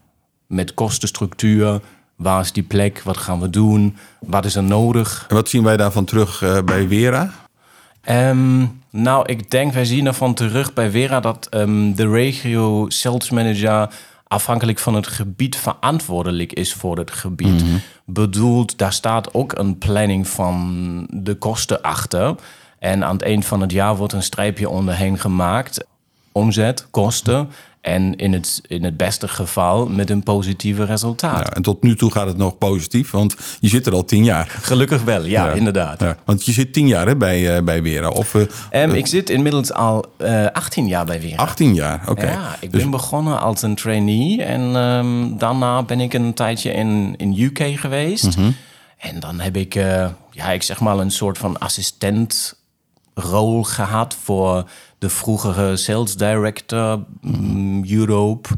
Met 0.47 0.73
kostenstructuur. 0.73 1.81
Waar 2.15 2.41
is 2.41 2.51
die 2.51 2.63
plek? 2.63 3.01
Wat 3.03 3.17
gaan 3.17 3.39
we 3.39 3.49
doen? 3.49 3.97
Wat 4.19 4.45
is 4.45 4.55
er 4.55 4.63
nodig? 4.63 5.25
En 5.29 5.35
wat 5.35 5.49
zien 5.49 5.63
wij 5.63 5.77
daarvan 5.77 6.05
terug 6.05 6.41
eh, 6.41 6.61
bij 6.61 6.87
Wera? 6.87 7.31
Ehm, 8.01 8.65
nou, 8.89 9.25
ik 9.25 9.51
denk, 9.51 9.73
wij 9.73 9.85
zien 9.85 10.05
ervan 10.05 10.33
terug 10.33 10.73
bij 10.73 10.89
Vera 10.89 11.19
dat 11.19 11.47
ehm, 11.49 11.93
de 11.93 12.09
regio 12.09 12.85
sales 12.87 13.29
manager 13.29 13.89
afhankelijk 14.27 14.79
van 14.79 14.95
het 14.95 15.07
gebied 15.07 15.55
verantwoordelijk 15.55 16.53
is 16.53 16.73
voor 16.73 16.97
het 16.97 17.11
gebied. 17.11 17.63
Bedoeld, 18.05 18.77
daar 18.77 18.93
staat 18.93 19.33
ook 19.33 19.57
een 19.57 19.77
planning 19.77 20.27
van 20.27 21.07
de 21.11 21.35
kosten 21.35 21.81
achter. 21.81 22.35
En 22.79 23.03
aan 23.03 23.13
het 23.13 23.21
eind 23.21 23.45
van 23.45 23.61
het 23.61 23.71
jaar 23.71 23.95
wordt 23.95 24.13
een 24.13 24.23
streepje 24.23 24.69
onderheen 24.69 25.19
gemaakt. 25.19 25.85
Omzet, 26.31 26.87
kosten. 26.91 27.49
En 27.81 28.15
in 28.15 28.33
het, 28.33 28.61
in 28.67 28.83
het 28.83 28.97
beste 28.97 29.27
geval 29.27 29.87
met 29.87 30.09
een 30.09 30.23
positieve 30.23 30.83
resultaat. 30.83 31.39
Ja, 31.39 31.53
en 31.53 31.61
tot 31.61 31.83
nu 31.83 31.95
toe 31.95 32.11
gaat 32.11 32.27
het 32.27 32.37
nog 32.37 32.57
positief, 32.57 33.11
want 33.11 33.35
je 33.59 33.67
zit 33.67 33.87
er 33.87 33.93
al 33.93 34.05
tien 34.05 34.23
jaar. 34.23 34.47
Gelukkig 34.61 35.03
wel, 35.03 35.25
ja, 35.25 35.51
inderdaad. 35.51 35.99
Ja, 35.99 36.17
want 36.25 36.45
je 36.45 36.51
zit 36.51 36.73
tien 36.73 36.87
jaar 36.87 37.07
hè, 37.07 37.15
bij, 37.15 37.55
eh, 37.55 37.63
bij 37.63 37.81
Wera, 37.83 38.09
of 38.09 38.35
eh, 38.35 38.41
Ehm, 38.69 38.89
ik 38.91 39.07
zit 39.07 39.29
inmiddels 39.29 39.73
al 39.73 40.05
eh 40.17 40.45
18 40.45 40.87
jaar 40.87 41.05
bij 41.05 41.19
Vera. 41.21 41.35
18 41.35 41.73
jaar. 41.73 42.09
Oké. 42.09 42.25
Ja, 42.31 42.55
ik 42.59 42.71
Dus- 42.71 42.81
ben 42.81 42.91
begonnen 42.91 43.39
als 43.41 43.61
een 43.61 43.75
trainee 43.75 44.43
en 44.43 44.75
ehm, 44.75 45.37
daarna 45.37 45.83
ben 45.83 45.99
ik 45.99 46.13
een 46.13 46.33
tijdje 46.33 46.71
in, 46.71 47.13
in 47.17 47.35
UK 47.41 47.59
geweest. 47.79 48.37
Mhm. 48.37 48.51
En 48.97 49.19
dan 49.19 49.39
heb 49.39 49.55
ik, 49.55 49.75
eh, 49.75 50.07
ja, 50.31 50.51
ik 50.51 50.63
zeg 50.63 50.79
maar 50.79 50.97
een 50.97 51.11
soort 51.11 51.37
van 51.37 51.59
assistentrol 51.59 53.63
gehad 53.63 54.15
voor 54.23 54.69
de 54.99 55.09
vroegere 55.09 55.77
sales 55.77 56.15
director 56.15 57.03
mm, 57.21 57.85
Europe. 57.89 58.49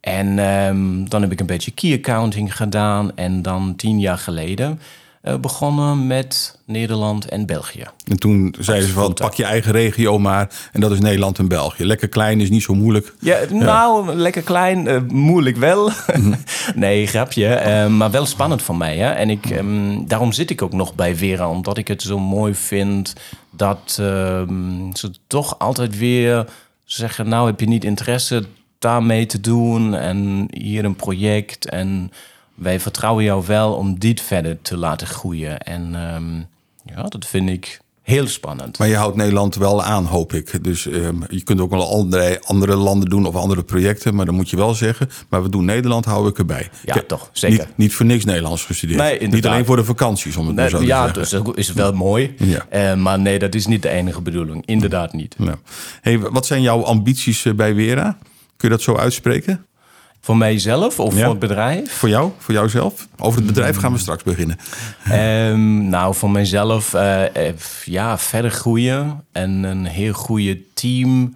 En 0.00 0.38
ehm, 0.38 1.04
dan 1.04 1.22
heb 1.22 1.32
ik 1.32 1.40
een 1.40 1.46
beetje 1.46 1.70
key 1.70 1.94
accounting 1.94 2.56
gedaan 2.56 3.16
en 3.16 3.42
dan 3.42 3.76
tien 3.76 4.00
jaar 4.00 4.18
geleden 4.18 4.80
eh, 5.26 5.36
begonnen 5.36 6.06
met 6.06 6.58
Nederland 6.66 7.28
en 7.28 7.46
België. 7.46 7.84
En 8.04 8.18
toen 8.18 8.54
zeiden 8.58 8.88
ze 8.88 8.94
van, 8.94 9.14
pak 9.14 9.34
je 9.34 9.44
eigen 9.44 9.72
regio 9.72 10.18
maar. 10.18 10.50
En 10.72 10.80
dat 10.80 10.90
is 10.90 11.00
Nederland 11.00 11.38
en 11.38 11.48
België. 11.48 11.84
Lekker 11.84 12.08
klein, 12.08 12.40
is 12.40 12.50
niet 12.50 12.62
zo 12.62 12.74
moeilijk. 12.74 13.14
Ja, 13.20 13.38
nou, 13.50 14.14
lekker 14.14 14.42
klein, 14.42 14.86
eh, 14.86 15.00
moeilijk 15.08 15.56
wel. 15.56 15.90
nee, 16.74 17.06
grapje. 17.06 17.46
eh, 17.46 17.86
maar 17.86 18.10
wel 18.10 18.26
spannend 18.26 18.62
voor 18.62 18.76
mij. 18.76 18.96
Hè? 18.96 19.10
En 19.10 19.30
ik, 19.30 19.46
ehm, 19.46 20.06
daarom 20.06 20.32
zit 20.32 20.50
ik 20.50 20.62
ook 20.62 20.72
nog 20.72 20.94
bij 20.94 21.16
Vera, 21.16 21.48
omdat 21.48 21.78
ik 21.78 21.88
het 21.88 22.02
zo 22.02 22.18
mooi 22.18 22.54
vind 22.54 23.14
dat 23.56 23.96
ehm, 24.00 24.92
ze 24.92 25.12
toch 25.26 25.58
altijd 25.58 25.98
weer 25.98 26.46
zeggen: 26.84 27.28
Nou, 27.28 27.46
heb 27.46 27.60
je 27.60 27.66
niet 27.66 27.84
interesse 27.84 28.44
daarmee 28.78 29.26
te 29.26 29.40
doen? 29.40 29.94
En 29.94 30.48
hier 30.50 30.84
een 30.84 30.96
project. 30.96 31.68
En 31.68 32.10
wij 32.54 32.80
vertrouwen 32.80 33.24
jou 33.24 33.46
wel 33.46 33.74
om 33.74 33.98
dit 33.98 34.20
verder 34.20 34.62
te 34.62 34.76
laten 34.76 35.06
groeien. 35.06 35.60
En 35.60 35.94
ehm, 35.94 36.38
ja, 36.94 37.02
dat 37.02 37.26
vind 37.26 37.48
ik 37.48 37.80
heel 38.06 38.26
spannend. 38.26 38.78
Maar 38.78 38.88
je 38.88 38.96
houdt 38.96 39.16
Nederland 39.16 39.54
wel 39.54 39.82
aan, 39.82 40.04
hoop 40.04 40.32
ik. 40.32 40.64
Dus 40.64 40.86
ehm, 40.86 41.16
je 41.28 41.42
kunt 41.42 41.60
ook 41.60 41.70
wel 41.70 41.90
andere, 41.92 42.40
andere 42.44 42.76
landen 42.76 43.08
doen 43.08 43.26
of 43.26 43.34
andere 43.34 43.62
projecten. 43.62 44.14
Maar 44.14 44.24
dan 44.26 44.34
moet 44.34 44.50
je 44.50 44.56
wel 44.56 44.74
zeggen, 44.74 45.08
maar 45.28 45.42
we 45.42 45.48
doen 45.48 45.64
Nederland, 45.64 46.04
hou 46.04 46.28
ik 46.28 46.38
erbij. 46.38 46.70
Ja, 46.84 46.94
Ik 46.94 47.08
toch, 47.08 47.30
zeker. 47.32 47.58
Niet, 47.58 47.76
niet 47.76 47.94
voor 47.94 48.06
niks 48.06 48.24
Nederlands 48.24 48.64
gestudeerd. 48.64 48.98
Nee, 49.00 49.28
niet 49.28 49.46
alleen 49.46 49.64
voor 49.64 49.76
de 49.76 49.84
vakanties, 49.84 50.36
om 50.36 50.46
het 50.46 50.56
Nee, 50.56 50.68
zo 50.68 50.78
te 50.78 50.86
ja, 50.86 51.08
dus 51.08 51.30
dat 51.30 51.56
is 51.56 51.72
wel 51.72 51.92
mooi. 51.92 52.34
Ja. 52.38 52.66
Eh, 52.68 52.94
maar 52.94 53.18
nee, 53.18 53.38
dat 53.38 53.54
is 53.54 53.66
niet 53.66 53.82
de 53.82 53.88
enige 53.88 54.20
bedoeling. 54.20 54.66
Inderdaad 54.66 55.12
niet. 55.12 55.34
Ja. 55.38 55.58
Hey, 56.00 56.18
wat 56.18 56.46
zijn 56.46 56.62
jouw 56.62 56.82
ambities 56.82 57.44
eh, 57.44 57.54
bij 57.54 57.74
Wera? 57.74 58.18
Kun 58.56 58.68
je 58.68 58.74
dat 58.74 58.82
zo 58.82 58.96
uitspreken? 58.96 59.66
Voor 60.26 60.36
mijzelf 60.36 61.00
of 61.00 61.14
Ja. 61.14 61.20
voor 61.20 61.30
het 61.30 61.38
bedrijf? 61.38 61.92
Voor 61.92 62.08
jou, 62.08 62.30
voor 62.38 62.54
jouzelf? 62.54 63.08
Over 63.18 63.38
het 63.38 63.46
bedrijf 63.46 63.76
gaan 63.76 63.92
we 63.92 63.98
straks 63.98 64.22
beginnen. 64.22 64.56
Ehm, 65.04 65.88
nou, 65.88 66.14
voor 66.14 66.30
mijzelf, 66.30 66.94
eh, 66.94 67.48
eh, 67.48 67.54
ja, 67.84 68.18
verder 68.18 68.50
groeien 68.50 69.24
en 69.32 69.50
een 69.64 69.84
heel 69.84 70.12
goede 70.12 70.58
team 70.74 71.34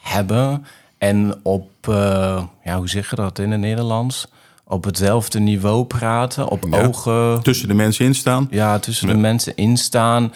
hebben. 0.00 0.66
En 0.98 1.34
op, 1.42 1.70
eh, 1.88 2.42
ja, 2.64 2.76
hoe 2.76 2.88
zeg 2.88 3.10
je 3.10 3.16
dat 3.16 3.38
in 3.38 3.50
het 3.50 3.60
Nederlands? 3.60 4.26
Op 4.64 4.84
hetzelfde 4.84 5.40
niveau 5.40 5.84
praten, 5.84 6.48
op 6.48 6.66
Ja. 6.70 6.82
ogen, 6.82 7.42
Tussen 7.42 7.68
de 7.68 7.74
mensen 7.74 8.04
in 8.04 8.14
staan. 8.14 8.46
ja, 8.50 8.78
tussen 8.78 9.06
de 9.08 9.14
mensen 9.16 9.56
instaan. 9.56 10.32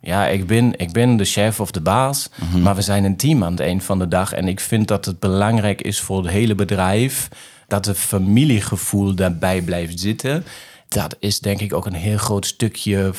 Ja, 0.00 0.26
ik 0.26 0.46
ben, 0.46 0.78
ik 0.78 0.92
ben 0.92 1.16
de 1.16 1.24
chef 1.24 1.60
of 1.60 1.70
de 1.70 1.80
baas, 1.80 2.30
maar 2.62 2.74
we 2.74 2.82
zijn 2.82 3.04
een 3.04 3.16
team 3.16 3.44
aan 3.44 3.50
het 3.50 3.60
eind 3.60 3.84
van 3.84 3.98
de 3.98 4.08
dag. 4.08 4.32
En 4.32 4.48
ik 4.48 4.60
vind 4.60 4.88
dat 4.88 5.04
het 5.04 5.18
belangrijk 5.18 5.82
is 5.82 6.00
voor 6.00 6.22
het 6.22 6.32
hele 6.32 6.54
bedrijf 6.54 7.28
dat 7.66 7.84
het 7.84 7.98
familiegevoel 7.98 9.14
daarbij 9.14 9.62
blijft 9.62 10.00
zitten. 10.00 10.44
dat 10.88 11.16
is 11.18 11.40
denk 11.40 11.60
ik 11.60 11.72
ook 11.72 11.86
een 11.86 11.92
heel 11.92 12.16
groot 12.16 12.46
stukje 12.46 13.10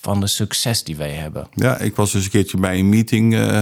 van 0.00 0.20
de 0.20 0.26
succes 0.26 0.84
die 0.84 0.96
wij 0.96 1.10
hebben. 1.10 1.48
Ja, 1.54 1.78
ik 1.78 1.96
was 1.96 2.14
eens 2.14 2.24
een 2.24 2.30
keertje 2.30 2.58
bij 2.58 2.78
een 2.78 2.88
meeting 2.88 3.34
eh, 3.34 3.60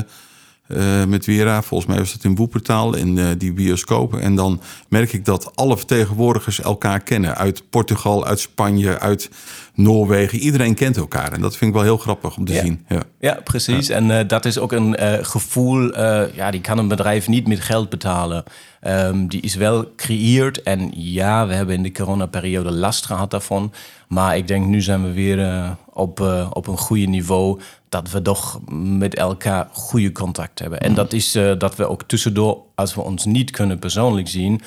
eh, 0.68 1.04
met 1.04 1.24
Vera. 1.24 1.62
Volgens 1.62 1.90
mij 1.90 1.98
was 1.98 2.12
dat 2.12 2.24
in 2.24 2.34
Woepertaal, 2.34 2.96
in 2.96 3.18
eh, 3.18 3.26
die 3.38 3.52
bioscopen. 3.52 4.20
En 4.20 4.34
dan 4.34 4.60
merk 4.88 5.12
ik 5.12 5.24
dat 5.24 5.50
alle 5.54 5.76
vertegenwoordigers 5.76 6.60
elkaar 6.60 7.00
kennen. 7.00 7.36
Uit 7.36 7.62
Portugal, 7.70 8.26
uit 8.26 8.40
Spanje, 8.40 8.98
uit 8.98 9.30
Noorwegen. 9.74 10.38
Iedereen 10.38 10.74
kent 10.74 10.96
elkaar. 10.96 11.32
En 11.32 11.40
dat 11.40 11.56
vind 11.56 11.70
ik 11.70 11.76
wel 11.76 11.84
heel 11.86 11.96
grappig 11.96 12.36
om 12.36 12.44
te 12.44 12.52
Ja. 12.52 12.60
zien. 12.62 12.84
Ja. 12.88 13.02
Ja, 13.20 13.40
precies. 13.44 13.88
En 13.88 14.10
eh, 14.18 14.28
dat 14.28 14.44
is 14.44 14.58
ook 14.58 14.72
een 14.72 14.96
gevoel, 15.24 15.98
ja, 16.34 16.50
die 16.50 16.60
kan 16.60 16.78
een 16.78 16.88
bedrijf 16.88 17.28
niet 17.28 17.48
met 17.48 17.60
geld 17.60 17.88
betalen. 17.88 18.44
Ehm, 18.80 19.26
die 19.26 19.40
is 19.40 19.54
wel 19.54 19.92
creëerd. 19.96 20.62
En 20.62 20.90
ja, 20.94 21.46
we 21.46 21.54
hebben 21.54 21.74
in 21.74 21.82
de 21.82 21.92
coronaperiode 21.92 22.70
last 22.72 23.06
gehad 23.06 23.30
daarvan. 23.30 23.72
Maar 24.08 24.36
ik 24.36 24.48
denk, 24.48 24.66
nu 24.66 24.82
zijn 24.82 25.02
we 25.02 25.12
weer 25.12 25.76
op, 25.98 26.20
eh, 26.20 26.50
op 26.52 26.66
een 26.66 26.78
goede 26.78 27.06
niveau. 27.06 27.60
Dat 27.88 28.10
we 28.10 28.22
toch 28.22 28.60
met 28.98 29.14
elkaar 29.14 29.68
goede 29.72 30.12
contact 30.12 30.58
hebben. 30.58 30.80
En 30.80 30.94
dat 30.94 31.12
is 31.12 31.34
eh, 31.34 31.52
dat 31.58 31.76
we 31.76 31.88
ook 31.88 32.02
tussendoor, 32.02 32.58
als 32.74 32.94
we 32.94 33.00
ons 33.00 33.24
niet 33.24 33.50
kunnen 33.50 33.78
persoonlijk 33.78 34.28
zien, 34.28 34.60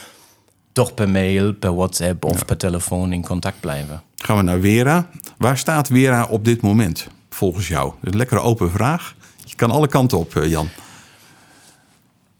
toch 0.71 0.93
per 0.93 1.09
mail, 1.09 1.53
per 1.53 1.75
WhatsApp 1.75 2.25
of 2.25 2.45
per 2.45 2.57
telefoon 2.57 3.13
in 3.13 3.25
contact 3.25 3.59
blijven. 3.59 4.01
Gaan 4.15 4.37
we 4.37 4.43
naar 4.43 4.59
Vera. 4.59 5.09
Waar 5.37 5.57
staat 5.57 5.87
Vera 5.87 6.25
op 6.29 6.45
dit 6.45 6.61
moment, 6.61 7.07
volgens 7.29 7.67
jou? 7.67 7.93
Een 8.01 8.17
lekkere 8.17 8.39
open 8.39 8.71
vraag. 8.71 9.15
Je 9.45 9.55
kan 9.55 9.71
alle 9.71 9.87
kanten 9.87 10.17
op, 10.17 10.35
eh, 10.35 10.49
Jan. 10.49 10.69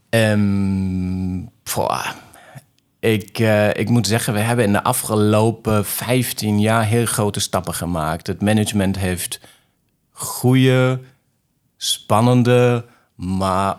Ehm, 0.10 1.40
poh. 1.64 2.08
Ik, 3.02 3.40
eh, 3.40 3.74
ik 3.74 3.90
moet 3.90 4.08
zeggen, 4.08 4.34
we 4.34 4.40
hebben 4.40 4.66
in 4.66 4.72
de 4.72 4.84
afgelopen 4.84 5.86
15 5.86 6.60
jaar 6.60 6.86
heel 6.86 7.06
grote 7.06 7.40
stappen 7.40 7.74
gemaakt. 7.74 8.28
Het 8.28 8.42
management 8.42 8.98
heeft 8.98 9.40
goede, 10.12 11.00
spannende, 11.78 12.86
maar 13.16 13.78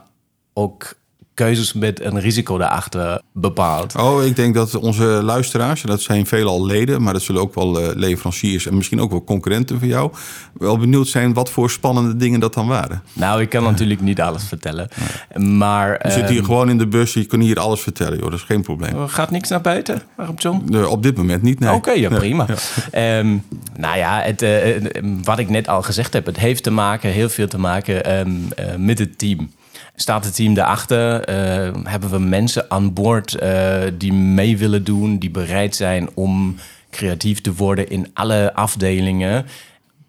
ook 0.53 0.95
keuzes 1.35 1.73
met 1.73 2.01
een 2.01 2.21
risico 2.21 2.59
daarachter 2.59 3.21
bepaald. 3.33 3.97
Oh, 3.97 4.25
ik 4.25 4.37
denk 4.37 4.55
dat 4.55 4.75
onze 4.75 5.05
luisteraars, 5.05 5.83
en 5.83 5.89
dat 5.89 6.01
zijn 6.01 6.27
veelal 6.27 6.67
leden, 6.67 7.03
maar 7.03 7.13
dat 7.13 7.23
zullen 7.23 7.41
ook 7.41 7.55
wel 7.55 7.81
eh, 7.81 7.89
leveranciers 7.95 8.67
en 8.67 8.77
misschien 8.77 9.01
ook 9.01 9.11
wel 9.11 9.25
concurrenten 9.25 9.79
van 9.79 9.89
jou, 9.89 10.13
wel 10.53 10.79
benieuwd 10.79 11.09
zijn 11.09 11.33
wat 11.33 11.51
voor 11.51 11.71
spannende 11.71 12.17
dingen 12.17 12.41
dat 12.41 12.55
dan 12.55 12.67
waren. 12.67 13.03
Nou, 13.13 13.41
ik 13.41 13.49
kan 13.49 13.63
natuurlijk 13.63 14.01
niet 14.01 14.21
alles 14.21 14.45
vertellen, 14.45 14.89
maar 15.37 16.01
Je 16.07 16.11
zit 16.11 16.29
hier 16.29 16.37
ehm, 16.37 16.47
gewoon 16.47 16.71
in 16.71 16.79
de 16.79 16.87
bus, 16.87 17.13
je 17.13 17.25
kan 17.25 17.41
hier 17.41 17.59
alles 17.59 17.81
vertellen, 17.81 18.19
joh. 18.19 18.31
Dat 18.31 18.39
is 18.39 18.45
geen 18.45 18.63
probleem. 18.63 19.09
gaat 19.09 19.31
niks 19.31 19.49
naar 19.49 19.61
buiten, 19.61 20.03
waarom 20.17 20.37
John? 20.37 20.63
Nee, 20.67 20.89
op 20.89 21.03
dit 21.03 21.17
moment 21.17 21.43
niet, 21.43 21.61
nee. 21.61 21.73
Oké, 21.73 21.91
ja, 21.91 22.09
prima. 22.09 22.47
Ehm, 22.91 23.37
nou 23.77 23.97
ja, 23.97 24.21
het, 24.21 24.43
eh, 24.43 24.77
eh, 24.77 25.05
wat 25.23 25.39
ik 25.39 25.49
net 25.49 25.69
al 25.69 25.83
gezegd 25.83 26.13
heb, 26.13 26.27
het 26.27 26.39
heeft 26.39 26.63
te 26.63 26.71
maken, 26.71 27.11
heel 27.11 27.29
veel 27.29 27.49
te 27.49 27.59
maken 27.59 28.05
ehm, 28.05 28.31
eh, 28.57 28.77
met 28.77 28.99
het 28.99 29.19
team. 29.19 29.51
Staat 29.95 30.25
het 30.25 30.35
team 30.35 30.55
daarachter? 30.55 31.21
Eh, 31.25 31.71
hebben 31.85 32.11
we 32.11 32.19
mensen 32.19 32.71
aan 32.71 32.93
boord 32.93 33.35
eh, 33.35 33.81
die 33.99 34.13
mee 34.13 34.59
willen 34.59 34.85
doen, 34.85 35.19
die 35.19 35.31
bereid 35.31 35.77
zijn 35.77 36.09
om 36.15 36.55
creatief 36.91 37.41
te 37.41 37.55
worden 37.55 37.91
in 37.91 38.11
alle 38.15 38.55
afdelingen? 38.55 39.47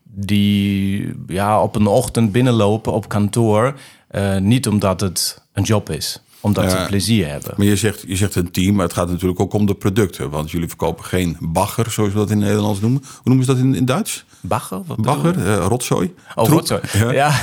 Die 0.04 1.14
ja, 1.28 1.62
op 1.62 1.76
een 1.76 1.88
ochtend 1.88 2.32
binnenlopen 2.32 2.94
op 2.94 3.08
kantoor, 3.10 3.74
eh, 4.08 4.38
niet 4.38 4.68
omdat 4.68 5.02
het 5.02 5.42
een 5.54 5.64
job 5.64 5.90
is, 5.90 6.22
omdat 6.40 6.72
ze 6.72 6.78
Ja. 6.78 6.86
plezier 6.86 7.28
hebben. 7.30 7.54
Maar 7.58 7.66
je 7.66 7.76
zegt, 7.76 8.04
je 8.08 8.16
zegt 8.16 8.36
een 8.36 8.52
team, 8.52 8.76
maar 8.76 8.86
het 8.86 8.94
gaat 8.94 9.10
natuurlijk 9.10 9.40
ook 9.40 9.54
om 9.54 9.66
de 9.66 9.76
producten. 9.76 10.30
Want 10.30 10.52
jullie 10.52 10.68
verkopen 10.68 11.06
geen 11.06 11.38
bagger, 11.40 11.92
zoals 11.92 12.12
we 12.14 12.18
dat 12.20 12.30
in 12.30 12.38
het 12.38 12.46
Nederlands 12.48 12.80
noemen. 12.80 13.02
Hoe 13.04 13.22
noemen 13.24 13.46
ze 13.46 13.54
dat 13.54 13.62
in, 13.62 13.76
in 13.76 13.86
Duits? 13.86 14.26
Bagger? 14.42 14.82
Wat? 14.86 14.98
Bagger, 15.02 15.56
rotzooi. 15.56 16.14
Oh, 16.36 16.44
Troep. 16.44 16.58
Rotzooi. 16.60 16.82
Ja. 16.94 17.12
Ja. 17.12 17.34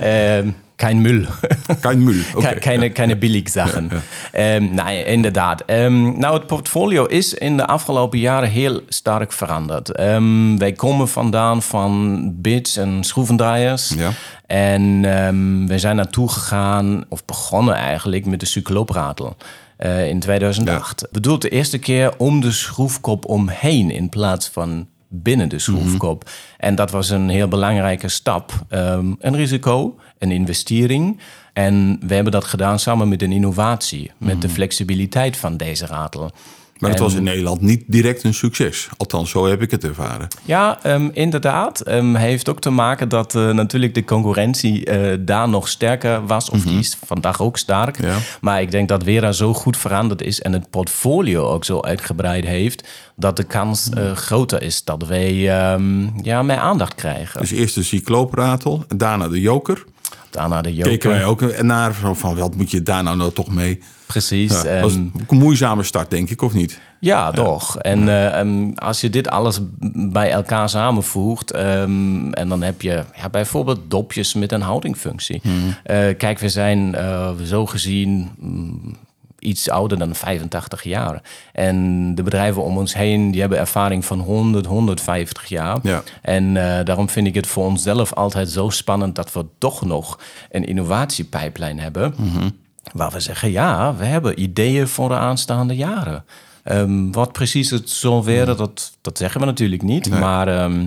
Ehm, 0.38 0.50
kein 0.78 1.00
Müll. 1.02 1.26
Kein 1.80 2.02
Müll. 2.04 2.22
Ke- 2.40 2.58
Keine, 2.60 2.90
keine 2.90 3.16
Billigsachen. 3.16 3.90
Ehm, 4.32 4.74
nee, 4.74 5.04
inderdaad. 5.04 5.62
Ehm, 5.66 6.18
nou, 6.18 6.34
het 6.34 6.46
portfolio 6.46 7.04
is 7.04 7.34
in 7.34 7.56
de 7.56 7.66
afgelopen 7.66 8.18
jaren 8.18 8.48
heel 8.48 8.80
sterk 8.88 9.32
veranderd. 9.32 9.90
Ehm, 9.92 10.56
wij 10.58 10.72
komen 10.72 11.08
vandaan 11.08 11.62
van 11.62 12.20
bits 12.40 12.76
en 12.76 13.04
schroevendraaiers. 13.04 13.88
Ja. 13.96 14.10
En 14.46 15.00
ehm, 15.04 15.66
we 15.66 15.78
zijn 15.78 15.96
naartoe 15.96 16.28
gegaan, 16.28 17.04
of 17.08 17.24
begonnen 17.24 17.74
eigenlijk, 17.74 18.26
met 18.26 18.40
de 18.40 18.46
cycloopratel. 18.46 19.36
eh, 19.76 20.08
in 20.08 20.20
2008. 20.20 21.06
Bedoeld 21.12 21.42
de 21.42 21.48
eerste 21.48 21.78
keer 21.78 22.12
om 22.16 22.40
de 22.40 22.52
schroefkop 22.52 23.24
omheen 23.24 23.90
in 23.90 24.08
plaats 24.08 24.48
van 24.48 24.86
binnen 25.08 25.48
de 25.48 25.58
schroefkop. 25.58 26.30
En 26.56 26.74
dat 26.74 26.90
was 26.90 27.10
een 27.10 27.28
heel 27.28 27.48
belangrijke 27.48 28.08
stap. 28.08 28.52
Ehm, 28.68 29.14
een 29.18 29.36
risico, 29.36 29.96
een 30.18 30.30
investering. 30.30 31.20
En 31.52 31.98
we 32.06 32.14
hebben 32.14 32.32
dat 32.32 32.44
gedaan 32.44 32.78
samen 32.78 33.08
met 33.08 33.22
een 33.22 33.32
innovatie, 33.32 34.12
met 34.18 34.42
de 34.42 34.48
flexibiliteit 34.48 35.36
van 35.36 35.56
deze 35.56 35.86
ratel. 35.86 36.30
Maar 36.78 36.90
het 36.90 36.98
En- 36.98 37.04
was 37.04 37.14
in 37.14 37.22
Nederland 37.22 37.60
niet 37.60 37.82
direct 37.86 38.24
een 38.24 38.34
succes. 38.34 38.88
Althans, 38.96 39.30
zo 39.30 39.46
heb 39.46 39.62
ik 39.62 39.70
het 39.70 39.84
ervaren. 39.84 40.28
Ja, 40.44 40.78
ehm, 40.82 41.08
inderdaad. 41.12 41.80
Ehm 41.80 42.14
heeft 42.14 42.48
ook 42.48 42.60
te 42.60 42.70
maken 42.70 43.08
dat 43.08 43.34
eh, 43.34 43.50
natuurlijk 43.50 43.94
de 43.94 44.04
concurrentie 44.04 44.84
eh, 44.84 45.16
daar 45.20 45.48
nog 45.48 45.68
sterker 45.68 46.26
was. 46.26 46.50
Of 46.50 46.62
die 46.62 46.78
is 46.78 46.96
vandaag 47.06 47.40
ook 47.40 47.58
sterk. 47.58 48.00
Ja. 48.00 48.16
Maar 48.40 48.60
ik 48.60 48.70
denk 48.70 48.88
dat 48.88 49.02
Vera 49.04 49.32
zo 49.32 49.54
goed 49.54 49.76
veranderd 49.76 50.22
is 50.22 50.40
en 50.40 50.52
het 50.52 50.70
portfolio 50.70 51.44
ook 51.44 51.64
zo 51.64 51.80
uitgebreid 51.80 52.44
heeft. 52.44 52.88
Dat 53.16 53.36
de 53.36 53.44
kans 53.44 53.88
eh, 53.90 54.12
groter 54.12 54.62
is 54.62 54.84
dat 54.84 55.06
wij 55.06 55.58
ehm, 55.58 56.22
ja, 56.22 56.42
meer 56.42 56.56
aandacht 56.56 56.94
krijgen. 56.94 57.40
Dus 57.40 57.50
eerst 57.50 57.74
de 57.74 57.82
cycloopratel, 57.82 58.84
daarna 58.96 59.28
de 59.28 59.40
joker. 59.40 59.84
Daarna 60.30 60.62
de 60.62 60.72
Keken 60.74 60.90
joker. 60.90 61.08
wij 61.10 61.24
ook 61.24 61.62
naar 61.62 61.94
van, 61.94 62.16
van 62.16 62.36
wat 62.36 62.54
moet 62.56 62.70
je 62.70 62.82
daar 62.82 63.02
nou, 63.02 63.16
nou 63.16 63.32
toch 63.32 63.54
mee? 63.54 63.80
Precies. 64.08 64.52
Ja, 64.52 64.62
dat 64.62 64.80
was 64.80 64.94
een 64.94 65.12
moeizame 65.28 65.82
start, 65.82 66.10
denk 66.10 66.30
ik, 66.30 66.42
of 66.42 66.52
niet? 66.52 66.80
Ja, 67.00 67.30
toch. 67.30 67.78
En 67.78 68.08
eh, 68.08 68.40
ehm, 68.40 68.70
als 68.74 69.00
je 69.00 69.10
dit 69.10 69.28
alles 69.28 69.58
bij 69.94 70.30
elkaar 70.30 70.68
samenvoegt... 70.68 71.52
ehm, 71.52 72.32
en 72.32 72.48
dan 72.48 72.62
heb 72.62 72.82
je 72.82 73.04
ja, 73.16 73.28
bijvoorbeeld 73.30 73.80
dopjes 73.88 74.34
met 74.34 74.52
een 74.52 74.60
houdingfunctie. 74.60 75.42
Eh, 75.84 76.16
kijk, 76.16 76.38
we 76.38 76.48
zijn 76.48 76.94
eh, 76.94 77.30
zo 77.44 77.66
gezien 77.66 78.30
mm, 78.38 78.96
iets 79.38 79.70
ouder 79.70 79.98
dan 79.98 80.14
85 80.14 80.82
jaar. 80.82 81.22
En 81.52 82.14
de 82.14 82.22
bedrijven 82.22 82.62
om 82.62 82.76
ons 82.76 82.94
heen 82.94 83.30
die 83.30 83.40
hebben 83.40 83.58
ervaring 83.58 84.04
van 84.04 84.18
100, 84.18 84.66
150 84.66 85.48
jaar. 85.48 85.78
Ja. 85.82 86.02
En 86.22 86.54
daarom 86.84 87.08
vind 87.08 87.26
ik 87.26 87.34
het 87.34 87.46
voor 87.46 87.66
onszelf 87.66 88.12
altijd 88.12 88.50
zo 88.50 88.68
spannend... 88.68 89.14
dat 89.14 89.32
we 89.32 89.44
toch 89.58 89.84
nog 89.84 90.18
een 90.50 90.66
innovatiepijplijn 90.66 91.78
hebben... 91.78 92.14
Waar 92.92 93.10
we 93.10 93.20
zeggen, 93.20 93.50
ja, 93.50 93.94
we 93.96 94.04
hebben 94.04 94.40
ideeën 94.42 94.88
voor 94.88 95.08
de 95.08 95.14
aanstaande 95.14 95.76
jaren. 95.76 96.24
Ehm, 96.62 97.10
wat 97.10 97.32
precies 97.32 97.70
het 97.70 97.90
zal 97.90 98.24
worden, 98.24 98.56
dat, 98.56 98.92
dat 99.00 99.18
zeggen 99.18 99.40
we 99.40 99.46
natuurlijk 99.46 99.82
niet. 99.82 100.10
Maar 100.10 100.48
ehm, 100.48 100.86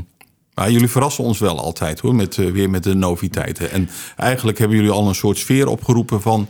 Maar 0.53 0.71
jullie 0.71 0.89
verrassen 0.89 1.23
ons 1.23 1.39
wel 1.39 1.59
altijd 1.59 1.99
hoor, 1.99 2.15
met, 2.15 2.37
eh, 2.37 2.51
weer 2.51 2.69
met 2.69 2.83
de 2.83 2.93
noviteiten. 2.95 3.71
En 3.71 3.89
eigenlijk 4.17 4.57
hebben 4.57 4.77
jullie 4.77 4.91
al 4.91 5.07
een 5.07 5.15
soort 5.15 5.37
sfeer 5.37 5.67
opgeroepen 5.67 6.21
van. 6.21 6.47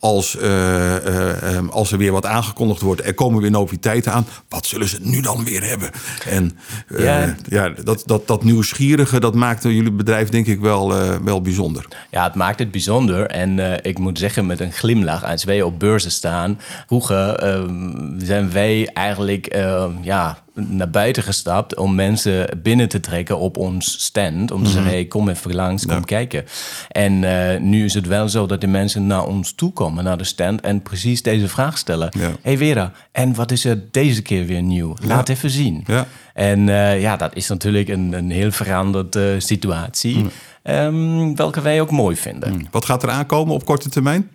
Als, 0.00 0.36
eh, 0.36 0.96
eh, 0.96 1.56
eh, 1.56 1.68
als 1.68 1.92
er 1.92 1.98
weer 1.98 2.12
wat 2.12 2.26
aangekondigd 2.26 2.80
wordt, 2.80 3.06
er 3.06 3.14
komen 3.14 3.40
weer 3.40 3.50
noviteiten 3.50 4.12
aan. 4.12 4.26
Wat 4.48 4.66
zullen 4.66 4.88
ze 4.88 4.98
nu 5.00 5.20
dan 5.20 5.44
weer 5.44 5.62
hebben? 5.64 5.90
En 6.28 6.58
eh, 6.88 7.04
Ja. 7.04 7.34
ja. 7.48 7.68
dat, 7.84 8.02
dat, 8.06 8.26
dat 8.26 8.44
nieuwsgierige, 8.44 9.20
dat 9.20 9.34
maakt 9.34 9.62
jullie 9.62 9.92
bedrijf 9.92 10.28
denk 10.28 10.46
ik 10.46 10.60
wel, 10.60 10.94
wel 11.24 11.40
bijzonder. 11.40 11.86
ja, 12.10 12.24
het 12.24 12.34
maakt 12.34 12.58
het 12.58 12.70
bijzonder. 12.70 13.26
En 13.26 13.82
ik 13.84 13.98
moet 13.98 14.18
zeggen 14.18 14.46
met 14.46 14.60
een 14.60 14.72
glimlach, 14.72 15.24
als 15.24 15.44
wij 15.44 15.62
op 15.62 15.78
beurzen 15.78 16.10
staan... 16.10 16.60
vroeger 16.86 17.34
ehm, 17.34 18.18
zijn 18.18 18.52
wij 18.52 18.90
eigenlijk 18.92 19.46
ehm, 19.46 19.90
ja, 20.02 20.38
naar 20.54 20.90
buiten 20.90 21.22
gestapt... 21.22 21.76
om 21.76 21.94
mensen 21.94 22.60
binnen 22.62 22.88
te 22.88 23.00
trekken 23.00 23.38
op 23.38 23.56
ons 23.56 24.04
stand. 24.04 24.50
Om 24.50 24.64
te 24.64 24.70
zeggen, 24.70 24.90
hey, 24.90 25.04
kom 25.04 25.28
even 25.28 25.54
langs, 25.54 25.86
kom 25.86 26.04
kijken. 26.04 26.44
En 26.88 27.24
eh, 27.24 27.60
nu 27.60 27.84
is 27.84 27.94
het 27.94 28.06
wel 28.06 28.28
zo 28.28 28.46
dat 28.46 28.60
de 28.60 28.66
mensen 28.66 29.06
naar 29.06 29.26
ons 29.26 29.52
toe 29.52 29.72
komen, 29.72 30.04
naar 30.04 30.18
de 30.18 30.24
stand... 30.24 30.60
en 30.60 30.82
precies 30.82 31.22
deze 31.22 31.48
vraag 31.48 31.78
stellen. 31.78 32.08
Ja. 32.18 32.30
hey 32.42 32.56
Vera, 32.56 32.92
en 33.12 33.34
wat 33.34 33.50
is 33.50 33.64
er 33.64 33.82
deze 33.90 34.22
keer 34.22 34.46
weer 34.46 34.62
nieuw? 34.62 34.94
Laat 35.02 35.28
even 35.28 35.50
zien. 35.50 35.84
Ja. 35.86 36.06
En 36.34 36.68
eh, 36.68 37.00
ja, 37.00 37.16
dat 37.16 37.36
is 37.36 37.48
natuurlijk 37.48 37.88
een, 37.88 38.12
een 38.12 38.30
heel 38.30 38.50
veranderde 38.50 39.40
situatie, 39.40 40.26
ehm, 40.62 41.34
welke 41.34 41.60
wij 41.60 41.80
ook 41.80 41.90
mooi 41.90 42.16
vinden. 42.16 42.66
Wat 42.70 42.84
gaat 42.84 43.02
er 43.02 43.10
aankomen 43.10 43.54
op 43.54 43.64
korte 43.64 43.88
termijn? 43.88 44.30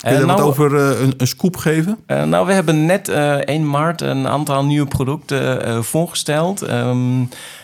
Kun 0.00 0.10
je 0.10 0.16
Eh, 0.16 0.26
daar 0.26 0.26
wat 0.26 0.36
nou- 0.36 0.48
over 0.48 0.76
eh, 0.76 1.00
een, 1.00 1.14
een 1.16 1.26
scoop 1.26 1.56
geven? 1.56 1.96
Eh, 2.06 2.22
nou, 2.24 2.46
we 2.46 2.52
hebben 2.52 2.86
net 2.86 3.08
eh 3.08 3.34
1 3.34 3.70
maart 3.70 4.00
een 4.00 4.28
aantal 4.28 4.64
nieuwe 4.64 4.86
producten 4.88 5.64
eh, 5.64 5.80
voorgesteld. 5.82 6.62
Ehm, 6.62 7.22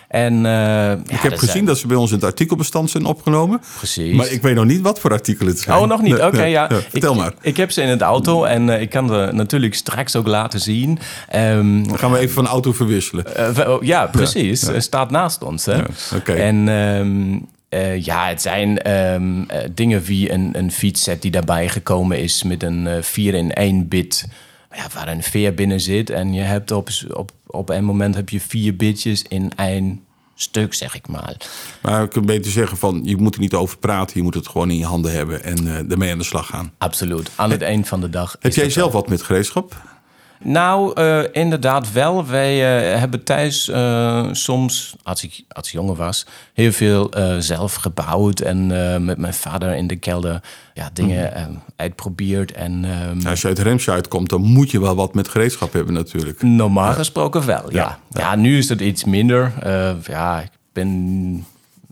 En, 0.08 0.44
uh, 0.44 0.90
ik 0.92 1.20
heb 1.20 1.38
gezien 1.38 1.64
dat 1.64 1.78
ze 1.78 1.86
bij 1.86 1.96
ons 1.96 2.10
in 2.10 2.16
het 2.16 2.24
artikelbestand 2.24 2.90
zijn 2.90 3.04
opgenomen. 3.04 3.60
Precies. 3.76 4.16
Maar 4.16 4.30
ik 4.30 4.42
weet 4.42 4.54
nog 4.54 4.64
niet 4.64 4.80
wat 4.80 5.00
voor 5.00 5.10
artikelen 5.12 5.52
het 5.52 5.62
zijn. 5.62 5.78
Oh, 5.78 5.88
nog 5.88 6.02
niet? 6.02 6.20
Oké, 6.20 6.44
ja. 6.44 6.68
Vertel 6.88 7.12
ik, 7.12 7.18
maar. 7.18 7.32
Ik 7.40 7.56
heb 7.56 7.70
ze 7.70 7.82
in 7.82 7.88
het 7.88 8.00
auto 8.00 8.44
en 8.44 8.68
uh, 8.68 8.80
ik 8.80 8.90
kan 8.90 9.08
ze 9.08 9.28
natuurlijk 9.32 9.74
straks 9.74 10.16
ook 10.16 10.26
laten 10.26 10.60
zien. 10.60 10.98
Um, 11.34 11.88
Dan 11.88 11.98
gaan 11.98 12.12
we 12.12 12.18
even 12.18 12.34
van 12.34 12.46
auto 12.46 12.72
verwisselen. 12.72 13.24
Uh, 13.38 13.76
ja, 13.80 14.06
precies. 14.06 14.60
Ja. 14.60 14.80
staat 14.80 15.10
naast 15.10 15.42
ons. 15.42 15.64
Hè? 15.64 15.78
Okay. 16.16 16.36
En 16.36 16.68
um, 16.68 17.46
uh, 17.70 18.04
ja, 18.04 18.28
het 18.28 18.42
zijn 18.42 18.90
um, 18.92 19.38
uh, 19.40 19.58
dingen 19.74 20.02
wie 20.02 20.32
een, 20.32 20.58
een 20.58 20.72
fietsset 20.72 21.22
die 21.22 21.30
daarbij 21.30 21.68
gekomen 21.68 22.18
is 22.18 22.42
met 22.42 22.62
een 22.62 22.86
uh, 22.86 23.02
4 23.02 23.34
in 23.34 23.52
1 23.52 23.88
bit. 23.88 24.26
Ja, 24.74 24.86
waar 24.94 25.08
een 25.08 25.22
veer 25.22 25.54
binnen 25.54 25.80
zit. 25.80 26.10
En 26.10 26.32
je 26.32 26.40
hebt 26.40 26.70
op, 26.70 26.88
op, 27.12 27.30
op 27.46 27.68
een 27.68 27.84
moment 27.84 28.14
heb 28.14 28.28
je 28.28 28.40
vier 28.40 28.76
bitjes 28.76 29.22
in 29.22 29.52
één 29.56 30.04
stuk, 30.34 30.74
zeg 30.74 30.94
ik 30.94 31.08
maar. 31.08 31.36
Maar 31.82 32.02
ik 32.02 32.10
kan 32.10 32.26
beter 32.26 32.50
zeggen 32.50 32.76
van, 32.76 33.00
je 33.04 33.16
moet 33.16 33.34
er 33.34 33.40
niet 33.40 33.54
over 33.54 33.78
praten. 33.78 34.16
Je 34.16 34.22
moet 34.22 34.34
het 34.34 34.48
gewoon 34.48 34.70
in 34.70 34.78
je 34.78 34.84
handen 34.84 35.12
hebben 35.12 35.44
en 35.44 35.90
ermee 35.90 36.12
aan 36.12 36.18
de 36.18 36.24
slag 36.24 36.46
gaan. 36.46 36.72
Absoluut. 36.78 37.30
Aan 37.34 37.50
het 37.50 37.62
eind 37.62 37.88
van 37.88 38.00
de 38.00 38.10
dag. 38.10 38.36
Heb 38.40 38.54
jij 38.54 38.70
zelf 38.70 38.92
wat 38.92 39.08
met 39.08 39.22
gereedschap? 39.22 39.95
Nou, 40.46 41.00
uh, 41.00 41.22
inderdaad 41.32 41.92
wel. 41.92 42.26
Wij 42.26 42.54
uh, 42.54 42.98
hebben 42.98 43.24
thuis 43.24 43.68
uh, 43.68 44.28
soms, 44.32 44.94
als 45.02 45.24
ik, 45.24 45.44
als 45.48 45.70
jonger 45.70 45.94
was, 45.94 46.26
heel 46.52 46.72
veel 46.72 47.10
zelf 47.38 47.74
gebouwd. 47.74 48.40
En 48.40 48.66
met 49.04 49.18
mijn 49.18 49.34
vader 49.34 49.74
in 49.74 49.86
de 49.86 49.96
kelder 49.96 50.40
ja, 50.74 50.90
dingen 50.92 51.48
mm. 51.50 51.62
uitprobeerd. 51.76 52.52
En, 52.52 52.84
um, 52.84 53.26
als 53.26 53.40
je 53.40 53.48
uit 53.48 53.58
Remsje 53.58 53.90
uitkomt, 53.90 54.28
dan 54.28 54.42
moet 54.42 54.70
je 54.70 54.80
wel 54.80 54.94
wat 54.94 55.14
met 55.14 55.28
gereedschap 55.28 55.72
hebben 55.72 55.94
natuurlijk. 55.94 56.42
Normaal 56.42 56.92
gesproken 56.92 57.46
wel, 57.46 57.72
ja. 57.72 57.98
Ja, 58.10 58.20
ja. 58.20 58.34
nu 58.34 58.58
is 58.58 58.68
het 58.68 58.80
iets 58.80 59.04
minder. 59.04 59.52
ja, 60.06 60.40
ik 60.40 60.50
ben 60.72 61.46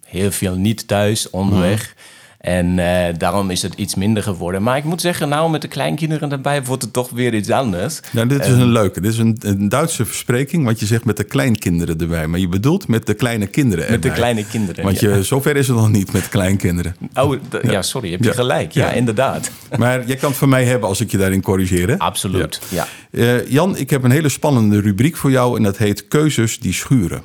heel 0.05 0.31
veel 0.31 0.55
niet 0.55 0.89
thuis, 0.89 1.31
onderweg. 1.31 1.95
Mm. 1.97 2.03
En 2.45 2.79
uh, 2.79 3.05
daarom 3.19 3.51
is 3.51 3.63
het 3.63 3.75
iets 3.75 3.95
minder 3.95 4.23
geworden. 4.23 4.63
Maar 4.63 4.77
ik 4.77 4.85
moet 4.85 5.01
zeggen, 5.01 5.29
nou 5.29 5.51
met 5.51 5.63
de 5.63 5.69
kleinkinderen 5.69 6.33
erbij 6.33 6.65
wordt 6.65 6.83
het 6.83 6.93
toch 6.93 7.11
weer 7.11 7.35
iets 7.35 7.51
anders. 7.51 8.01
Ja, 8.13 8.25
dit 8.25 8.47
is 8.47 8.53
een 8.53 8.73
leuke. 8.73 9.01
Dit 9.01 9.13
is 9.13 9.19
een, 9.19 9.37
een, 9.41 9.69
Duitse 9.69 10.05
verspreking, 10.05 10.65
want 10.65 10.81
je 10.81 10.87
zegt 10.87 11.05
met 11.05 11.17
de 11.17 11.25
kleinkinderen 11.25 12.01
erbij. 12.01 12.27
Maar 12.27 12.41
je 12.41 12.49
bedoelt 12.49 12.89
met 12.89 13.07
de 13.07 13.15
kleine 13.15 13.47
kinderen 13.47 13.91
Met 13.91 14.03
de 14.03 14.13
kleine 14.13 14.45
kinderen, 14.47 14.85
Want 14.85 15.01
je, 15.01 15.09
ja. 15.09 15.23
zover 15.23 15.57
is 15.57 15.69
het 15.69 15.77
nog 15.77 15.91
niet 15.91 16.13
met 16.13 16.29
kleinkinderen. 16.29 16.97
Oh, 17.15 17.37
ja. 17.63 17.71
ja, 17.71 17.83
sorry, 17.83 18.11
heb 18.11 18.21
je 18.21 18.29
ja. 18.29 18.35
gelijk. 18.35 18.73
Ja, 18.73 18.91
inderdaad. 18.91 19.51
Maar 19.79 20.07
je 20.07 20.17
kan 20.17 20.29
het 20.29 20.39
van 20.39 20.49
mij 20.49 20.65
hebben 20.65 20.89
als 20.89 21.01
ik 21.01 21.11
je 21.11 21.17
daarin 21.17 21.43
corrigeer, 21.43 21.89
hè? 21.89 21.99
Absoluut, 21.99 22.61
ja. 22.69 22.87
Uh, 23.11 23.47
Jan, 23.49 23.77
ik 23.77 23.91
heb 23.91 24.03
een 24.03 24.11
hele 24.11 24.29
spannende 24.29 24.81
rubriek 24.81 25.17
voor 25.17 25.31
jou 25.31 25.57
en 25.57 25.63
dat 25.63 25.77
heet 25.77 26.09
Keuzes 26.09 26.59
die 26.59 26.73
schuren. 26.73 27.23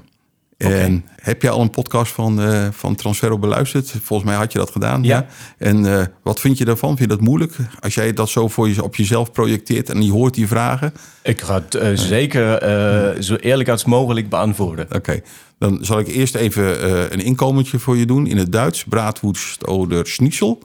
Okay. 0.66 0.80
En 0.80 1.06
heb 1.22 1.42
jij 1.42 1.52
al 1.52 1.62
een 1.62 1.70
podcast 1.70 2.12
van, 2.12 2.42
uh, 2.42 2.68
van 2.72 2.96
Transferro 2.96 3.40
beluisterd? 3.40 3.94
Volgens 4.02 4.30
mij 4.30 4.38
had 4.38 4.52
je 4.52 4.58
dat 4.58 4.72
gedaan. 4.72 5.04
Ja. 5.04 5.18
ja? 5.18 5.26
En 5.58 5.86
uh, 5.86 6.04
wat 6.24 6.40
vind 6.40 6.58
je 6.58 6.66
daarvan? 6.66 6.98
Vind 6.98 7.10
je 7.10 7.16
dat 7.16 7.26
moeilijk? 7.26 7.56
Als 7.80 7.94
jij 7.94 8.14
dat 8.14 8.30
zo 8.30 8.48
voor 8.48 8.70
je, 8.70 8.84
op 8.84 8.96
jezelf 8.96 9.32
projecteert 9.32 9.90
en 9.90 10.06
je 10.06 10.12
hoort 10.12 10.34
die 10.34 10.48
vragen? 10.48 10.94
Ik 11.24 11.42
ga 11.42 11.54
het 11.54 11.76
uh, 11.76 11.90
zeker 11.94 13.24
zo 13.24 13.36
eerlijk 13.36 13.70
als 13.70 13.86
mogelijk 13.86 14.30
beantwoorden. 14.30 14.86
Oké. 14.86 14.96
Okay. 14.96 15.24
Dan 15.58 15.80
zal 15.82 16.00
ik 16.00 16.08
eerst 16.08 16.36
even 16.36 17.14
een 17.14 17.22
inkomentje 17.22 17.80
voor 17.80 17.98
je 17.98 18.06
doen 18.06 18.28
in 18.28 18.38
het 18.38 18.52
Duits. 18.52 18.84
Braadwoest 18.84 19.68
oder 19.68 20.08
Schnitzel. 20.08 20.64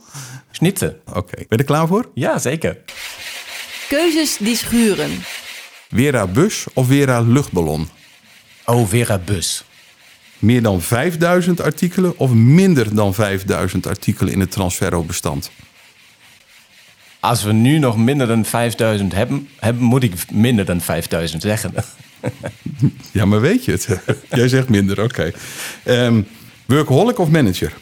Schnitzel. 0.51 0.97
Oké. 1.07 1.19
Okay. 1.19 1.35
Ben 1.35 1.47
je 1.49 1.57
er 1.57 1.65
klaar 1.65 1.87
voor? 1.87 2.11
Ja, 2.15 2.39
zeker. 2.39 2.79
Keuzes 3.89 4.37
die 4.37 4.57
schuren. 4.57 5.11
Vera 5.91 6.27
bus 6.27 6.67
of 6.73 6.87
Vera 6.87 7.21
luchtballon? 7.21 7.89
Oh, 8.65 8.89
Vera 8.89 9.19
bus 9.19 9.65
meer 10.45 10.63
dan 10.63 10.83
5000 10.83 11.61
artikelen 11.61 12.19
of 12.19 12.33
minder 12.33 12.95
dan 12.95 13.15
5000 13.15 13.87
artikelen 13.87 14.33
in 14.33 14.41
het 14.41 14.51
Transferro-bestand? 14.51 15.51
Als 17.21 17.43
we 17.43 17.53
nu 17.53 17.79
nog 17.79 17.97
minder 17.97 18.27
dan 18.27 18.45
5000 18.45 19.13
hebben, 19.13 19.49
hebben 19.59 19.83
moet 19.83 20.03
ik 20.03 20.31
minder 20.31 20.65
dan 20.65 20.81
5000 20.81 21.43
zeggen. 21.43 21.75
ja, 23.13 23.25
maar 23.25 23.41
weet 23.41 23.65
je 23.65 23.71
het? 23.71 23.89
Jij 24.31 24.49
zegt 24.49 24.69
minder, 24.69 25.03
oké. 25.03 25.33
Okay. 25.85 26.07
Um, 26.07 26.27
workaholic 26.67 27.19
of 27.19 27.29
manager? 27.29 27.73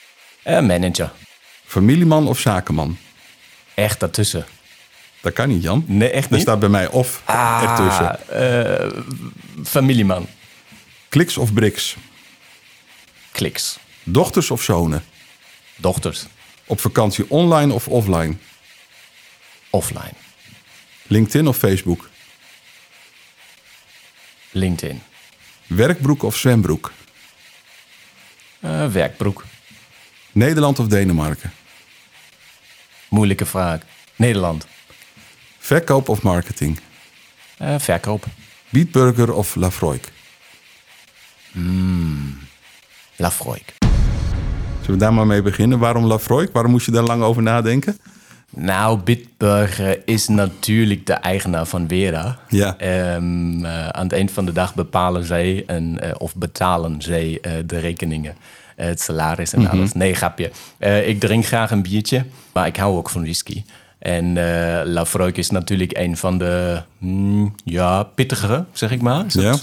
Uh, 0.46 0.60
manager. 0.60 1.12
Familieman 1.64 2.28
of 2.28 2.38
zakenman? 2.38 2.96
Echt 3.74 4.00
daartussen. 4.00 4.44
Dat 5.20 5.32
kan 5.32 5.48
niet, 5.48 5.62
Jan. 5.62 5.84
Nee, 5.86 6.10
echt 6.10 6.30
niet. 6.30 6.34
Er 6.34 6.40
staat 6.40 6.58
bij 6.58 6.68
mij 6.68 6.88
of 6.88 7.22
ah, 7.24 7.62
ertussen. 7.62 8.18
Uh, 8.32 9.00
familieman. 9.64 10.26
Kliks 11.08 11.36
of 11.36 11.52
Brix? 11.52 11.96
Kliks. 13.32 13.78
Dochters 14.04 14.50
of 14.50 14.62
zonen? 14.62 15.04
Dochters. 15.76 16.24
Op 16.66 16.80
vakantie 16.80 17.30
online 17.30 17.72
of 17.72 17.88
offline? 17.88 18.36
Offline. 19.70 20.12
LinkedIn 21.06 21.46
of 21.46 21.56
Facebook? 21.56 22.10
LinkedIn. 24.50 25.02
Werkbroek 25.66 26.22
of 26.22 26.36
zwembroek? 26.36 26.92
Uh, 28.60 28.86
werkbroek. 28.86 29.44
Nederland 30.32 30.78
of 30.78 30.86
Denemarken? 30.86 31.52
Moeilijke 33.08 33.46
vraag. 33.46 33.80
Nederland. 34.16 34.66
Verkoop 35.58 36.08
of 36.08 36.22
marketing? 36.22 36.78
Uh, 37.62 37.74
verkoop. 37.78 38.24
Beatburger 38.68 39.32
of 39.32 39.54
Lafroik? 39.54 40.12
Mm. 41.52 42.01
Lafroik. 43.16 43.74
Zullen 44.80 44.98
we 44.98 45.04
daar 45.04 45.14
maar 45.14 45.26
mee 45.26 45.42
beginnen? 45.42 45.78
Waarom 45.78 46.04
Lafroik? 46.04 46.52
Waarom 46.52 46.70
moest 46.70 46.86
je 46.86 46.92
daar 46.92 47.02
lang 47.02 47.22
over 47.22 47.42
nadenken? 47.42 47.96
Nou, 48.56 49.00
Bitburger 49.02 50.02
is 50.04 50.28
natuurlijk 50.28 51.06
de 51.06 51.12
eigenaar 51.12 51.66
van 51.66 51.88
Vera. 51.88 52.38
Ja. 52.48 52.76
Um, 53.14 53.64
uh, 53.64 53.88
aan 53.88 54.02
het 54.02 54.12
eind 54.12 54.30
van 54.30 54.44
de 54.44 54.52
dag 54.52 54.74
bepalen 54.74 55.24
zij 55.24 55.64
en, 55.66 55.98
uh, 56.02 56.10
of 56.18 56.34
betalen 56.34 57.02
zij 57.02 57.38
uh, 57.42 57.52
de 57.66 57.78
rekeningen. 57.78 58.34
het 58.76 59.00
salaris 59.00 59.52
en 59.52 59.60
mm 59.60 59.66
-hmm. 59.66 59.78
alles. 59.78 59.92
Nee, 59.92 60.14
grapje. 60.14 60.50
ik 61.04 61.20
drink 61.20 61.46
graag 61.46 61.70
een 61.70 61.82
biertje, 61.82 62.24
maar 62.52 62.66
ik 62.66 62.76
hou 62.76 62.96
ook 62.96 63.10
van 63.10 63.22
whisky. 63.22 63.62
En 63.98 64.32
Lafroik 64.92 65.36
is 65.36 65.50
natuurlijk 65.50 65.96
een 65.96 66.16
van 66.16 66.38
de 66.38 66.82
mm, 66.98 67.54
ja, 67.64 68.02
pittigere, 68.02 68.64
zeg 68.72 68.90
ik 68.90 69.02
maar. 69.02 69.24
Ja. 69.28 69.56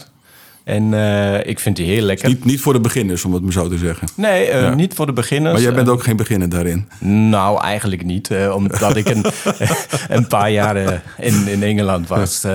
En 0.69 0.91
uh, 0.91 1.45
ik 1.45 1.59
vind 1.59 1.75
die 1.75 1.85
heel 1.85 2.01
lekker. 2.01 2.27
Niet, 2.27 2.45
niet 2.45 2.59
voor 2.59 2.73
de 2.73 2.79
beginners, 2.79 3.25
om 3.25 3.33
het 3.33 3.43
maar 3.43 3.51
zo 3.51 3.69
te 3.69 3.77
zeggen. 3.77 4.07
Nee, 4.15 4.47
ja. 4.47 4.73
niet 4.73 4.93
voor 4.93 5.05
de 5.05 5.13
beginners. 5.13 5.53
Maar 5.53 5.63
jij 5.63 5.73
bent 5.73 5.89
ook 5.89 6.03
geen 6.03 6.15
beginner 6.15 6.49
daarin? 6.49 6.87
Nou, 7.29 7.61
eigenlijk 7.61 8.05
niet. 8.05 8.29
Omdat 8.53 8.95
ik 8.95 9.09
een, 9.09 9.25
een 10.17 10.27
paar 10.27 10.51
jaar 10.51 11.03
in, 11.17 11.47
in 11.47 11.63
Engeland 11.63 12.07
was. 12.07 12.45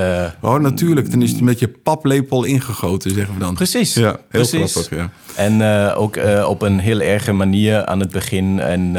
oh, 0.41 0.59
natuurlijk. 0.59 1.11
Dan 1.11 1.23
is 1.23 1.31
het 1.31 1.41
met 1.41 1.59
je 1.59 1.69
paplepel 1.69 2.45
ingegoten, 2.45 3.11
zeggen 3.11 3.35
we 3.35 3.41
dan. 3.41 3.55
Precies. 3.55 3.95
Ja, 3.95 4.03
heel 4.03 4.19
precies. 4.29 4.73
grappig, 4.73 4.99
ja. 4.99 5.11
En 5.35 5.63
ook 5.95 6.19
op 6.47 6.63
een 6.63 6.79
heel 6.79 7.01
erge 7.01 7.33
manier 7.33 7.85
aan 7.85 8.01
het 8.01 8.11
begin. 8.11 8.61
En 8.61 8.93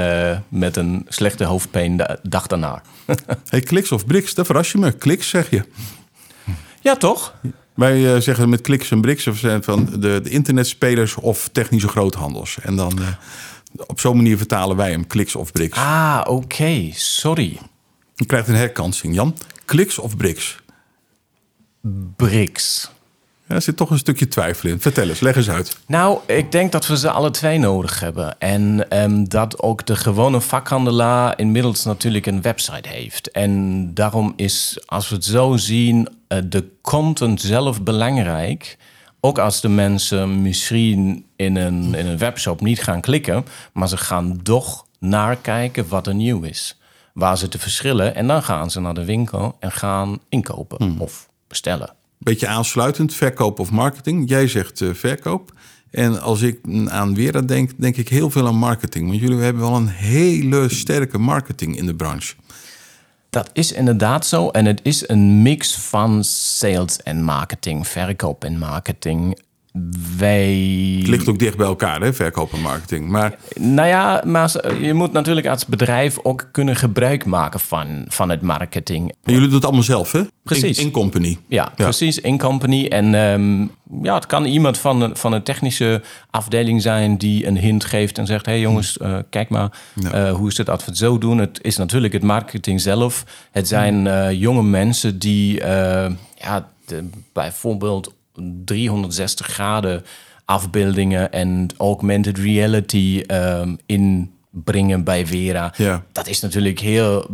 met 0.50 0.78
een 0.78 1.06
slechte 1.08 1.44
hoofdpijn 1.44 1.98
de 1.98 2.20
dag 2.24 2.48
daarna. 2.48 2.82
hey, 3.50 3.62
kliks 3.62 3.92
of 3.92 4.06
briks, 4.06 4.34
dat 4.34 4.46
verras 4.46 4.72
je 4.72 4.78
me. 4.78 4.92
Kliks, 4.92 5.30
zeg 5.30 5.50
je. 5.50 5.64
Ja, 6.82 6.96
toch? 6.96 7.34
Wij 7.76 8.16
uh, 8.16 8.22
zeggen 8.22 8.50
met 8.50 8.62
kliks 8.62 8.92
en 8.92 9.02
briks 9.02 9.28
van 9.62 9.86
de, 9.86 10.22
de 10.22 10.30
internetspelers 10.30 11.16
of 11.16 11.50
technische 11.52 11.88
groothandels. 11.88 12.58
En 12.62 12.76
dan 12.76 13.00
uh, 13.02 13.08
op 13.88 14.00
zo'n 14.00 14.16
manier 14.16 14.38
vertalen 14.38 14.78
wij 14.78 14.92
hem, 14.92 15.08
kliks 15.08 15.36
of 15.36 15.52
briks. 15.52 15.78
Ah, 15.78 16.22
oké. 16.22 16.32
Okay. 16.32 16.92
Sorry. 16.96 17.60
Je 18.16 18.26
krijgt 18.26 18.48
een 18.48 18.56
herkansing, 18.56 19.16
Jan. 19.16 19.36
Kliks 19.66 20.00
of 20.00 20.18
briks? 20.18 20.60
Briks. 22.16 22.92
Ja, 23.48 23.56
er 23.56 23.62
zit 23.62 23.78
toch 23.78 23.90
een 23.90 23.98
stukje 23.98 24.28
twijfel 24.28 24.70
in. 24.70 24.82
Vertel 24.82 25.10
eens, 25.10 25.20
leg 25.20 25.36
eens 25.36 25.50
uit. 25.50 25.78
Nou, 25.88 26.20
ik 26.26 26.52
denk 26.52 26.72
dat 26.72 26.88
we 26.88 26.98
ze 26.98 27.10
alle 27.10 27.32
twee 27.32 27.58
nodig 27.58 28.00
hebben. 28.00 28.40
En 28.40 28.86
um, 29.04 29.30
dat 29.30 29.62
ook 29.62 29.86
de 29.86 29.96
gewone 29.96 30.42
vakhandelaar 30.42 31.40
inmiddels 31.40 31.84
natuurlijk 31.84 32.26
een 32.26 32.42
website 32.42 32.90
heeft. 32.90 33.32
En 33.32 33.94
daarom 33.94 34.34
is, 34.36 34.78
als 34.86 35.10
we 35.10 35.16
het 35.16 35.26
zo 35.26 35.58
zien, 35.58 36.08
uh, 36.30 36.40
de 36.46 36.68
content 36.82 37.42
zelf 37.42 37.82
belangrijk. 37.82 38.78
Ook 39.20 39.40
als 39.40 39.62
de 39.62 39.70
mensen 39.70 40.42
misschien 40.42 41.26
in 41.36 41.56
een, 41.56 41.96
in 41.96 42.06
een 42.06 42.18
webshop 42.18 42.62
niet 42.62 42.84
gaan 42.84 43.02
klikken, 43.02 43.46
maar 43.74 43.88
ze 43.88 43.98
gaan 43.98 44.40
toch 44.44 44.86
nakijken 45.00 45.88
wat 45.88 46.08
er 46.08 46.16
nieuw 46.16 46.42
is. 46.44 46.78
Waar 47.14 47.38
ze 47.38 47.48
te 47.48 47.60
verschillen. 47.60 48.16
En 48.16 48.28
dan 48.28 48.44
gaan 48.44 48.72
ze 48.72 48.80
naar 48.80 48.94
de 48.94 49.06
winkel 49.06 49.56
en 49.60 49.72
gaan 49.72 50.20
inkopen 50.30 50.78
hmm. 50.78 51.02
of 51.02 51.30
bestellen 51.48 51.96
beetje 52.18 52.48
aansluitend, 52.48 53.14
verkoop 53.14 53.60
of 53.60 53.72
marketing. 53.72 54.30
Jij 54.30 54.48
zegt 54.48 54.82
uh, 54.82 54.94
verkoop. 54.94 55.54
En 55.92 56.22
als 56.22 56.42
ik 56.42 56.60
aan 56.86 57.16
Wera 57.16 57.42
denk, 57.42 57.72
denk 57.78 57.98
ik 57.98 58.10
heel 58.10 58.30
veel 58.30 58.48
aan 58.48 58.56
marketing. 58.56 59.08
Want 59.08 59.20
jullie 59.20 59.38
hebben 59.38 59.62
wel 59.62 59.76
een 59.76 59.88
hele 59.88 60.70
sterke 60.70 61.18
marketing 61.18 61.78
in 61.78 61.86
de 61.86 61.96
branche. 61.96 62.36
Dat 63.30 63.50
is 63.54 63.72
inderdaad 63.72 64.26
zo. 64.26 64.50
En 64.50 64.66
het 64.66 64.80
is 64.84 65.10
een 65.10 65.42
mix 65.42 65.76
van 65.76 66.24
sales 66.24 67.04
en 67.04 67.24
marketing, 67.24 67.88
verkoop 67.88 68.44
en 68.44 68.58
marketing. 68.58 69.40
Wij... 70.18 70.98
Het 71.00 71.08
ligt 71.08 71.28
ook 71.28 71.40
dicht 71.40 71.58
bij 71.58 71.66
elkaar, 71.66 72.02
hè, 72.02 72.14
verkoop 72.14 72.54
en 72.54 72.62
marketing. 72.62 73.10
Maar 73.10 73.36
Nou 73.60 73.88
ja, 73.88 74.22
maar 74.26 74.52
je 74.82 74.94
moet 74.94 75.12
natuurlijk 75.12 75.48
als 75.48 75.66
bedrijf 75.66 76.18
ook 76.24 76.50
kunnen 76.52 76.76
gebruik 76.76 77.26
maken 77.26 77.60
van, 77.60 78.06
van 78.08 78.30
het 78.30 78.42
marketing. 78.42 79.14
jullie 79.24 79.42
doen 79.46 79.54
het 79.54 79.64
allemaal 79.66 79.84
zelf, 79.84 80.12
hè? 80.12 80.22
Precies. 80.44 80.78
In, 80.78 80.86
in 80.86 80.92
company. 80.92 81.38
Ja, 81.48 81.72
precies, 81.76 82.20
in 82.20 82.38
company. 82.38 82.86
En 82.86 83.16
ehm, 83.16 83.62
ja, 84.06 84.16
het 84.16 84.26
kan 84.26 84.46
iemand 84.46 84.78
van 84.78 85.10
van 85.14 85.34
een 85.34 85.44
technische 85.44 86.02
afdeling 86.30 86.82
zijn 86.82 87.18
die 87.18 87.48
een 87.48 87.58
hint 87.58 87.86
geeft 87.86 88.18
en 88.18 88.26
zegt: 88.26 88.46
hé 88.46 88.52
hey 88.52 88.62
jongens, 88.62 88.98
eh, 88.98 89.18
kijk 89.30 89.50
maar, 89.50 89.70
Ja. 89.94 90.12
eh, 90.12 90.34
hoe 90.34 90.50
is 90.50 90.58
het 90.58 90.70
als 90.70 90.86
we 90.86 90.90
het 90.90 91.00
zo 91.00 91.18
doen? 91.18 91.38
Het 91.38 91.60
is 91.62 91.78
natuurlijk 91.78 92.14
het 92.14 92.24
marketing 92.24 92.82
zelf. 92.82 93.24
Het 93.52 93.68
zijn 93.68 94.08
eh, 94.08 94.32
jonge 94.32 94.64
mensen 94.64 95.20
die 95.20 95.54
ja, 96.38 96.68
de, 96.86 97.10
bijvoorbeeld 97.34 98.14
360 98.66 99.48
graden 99.48 100.04
afbeeldingen 100.46 101.32
en 101.32 101.68
augmented 101.78 102.38
reality 102.38 103.24
ehm, 103.28 103.76
inbrengen 103.86 105.04
bij 105.04 105.26
Vera. 105.26 105.74
Ja. 105.78 106.04
Dat 106.12 106.28
is 106.28 106.40
natuurlijk 106.40 106.80
heel 106.80 107.28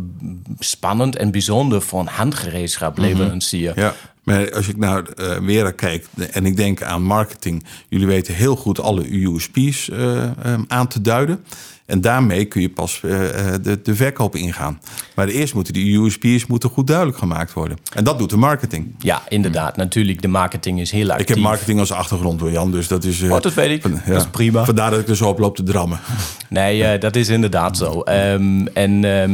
spannend 0.60 1.16
en 1.16 1.32
bijzonder 1.32 1.82
voor 1.82 2.00
een 2.00 2.08
handgereedschap 2.08 2.98
leverancier. 2.98 3.72
Ja, 3.76 3.94
maar 4.24 4.54
als 4.54 4.68
ik 4.68 4.78
naar 4.78 5.04
eh 5.04 5.38
Wera 5.38 5.72
kijk 5.72 6.06
en 6.32 6.46
ik 6.46 6.56
denk 6.56 6.82
aan 6.82 7.04
marketing, 7.04 7.64
jullie 7.90 8.08
weten 8.08 8.34
heel 8.34 8.56
goed 8.56 8.80
alle 8.80 9.24
USP's 9.24 9.90
eh, 9.90 10.24
eh, 10.24 10.60
aan 10.68 10.88
te 10.88 11.02
duiden. 11.02 11.46
En 11.86 12.02
daarmee 12.02 12.46
kun 12.46 12.62
je 12.62 12.70
pas 12.70 13.02
eh, 13.04 13.54
eh, 13.54 13.62
de, 13.63 13.82
de 13.82 13.96
verkoop 13.96 14.36
ingaan. 14.36 14.82
Maar 15.15 15.28
eerst 15.28 15.54
moeten 15.54 15.74
die 15.74 16.00
USP's 16.00 16.46
moeten 16.46 16.70
goed 16.70 16.88
duidelijk 16.88 17.17
gemaakt 17.17 17.54
worden. 17.54 17.78
En 17.94 18.04
dat 18.04 18.20
doet 18.20 18.30
de 18.30 18.38
marketing. 18.38 18.96
Ja, 19.00 19.22
inderdaad. 19.30 19.76
Natuurlijk, 19.76 20.22
de 20.22 20.28
marketing 20.28 20.80
is 20.80 20.91
heel 20.91 21.10
actief. 21.10 21.22
Ik 21.22 21.28
heb 21.28 21.38
marketing 21.38 21.80
als 21.80 21.91
achtergrond 21.91 22.39
door 22.39 22.52
Jan, 22.52 22.72
dus 22.72 22.88
dat 22.88 23.04
is... 23.04 23.22
Oh, 23.22 23.39
dat 23.41 23.54
weet 23.54 23.70
ik. 23.70 23.82
van- 23.82 24.02
Dat 24.08 24.22
is 24.22 24.28
prima. 24.28 24.65
Vandaar 24.65 24.91
dat 24.91 25.00
ik 25.00 25.08
er 25.08 25.15
zo 25.15 25.28
op 25.30 25.39
loop 25.39 25.56
te 25.56 25.63
drammen. 25.63 26.00
Nee, 26.50 26.98
dat 26.98 27.15
is 27.15 27.30
inderdaad 27.30 27.78
zo. 27.78 28.02
Ehm, 28.02 28.65
en 28.74 29.04
ehm, 29.06 29.32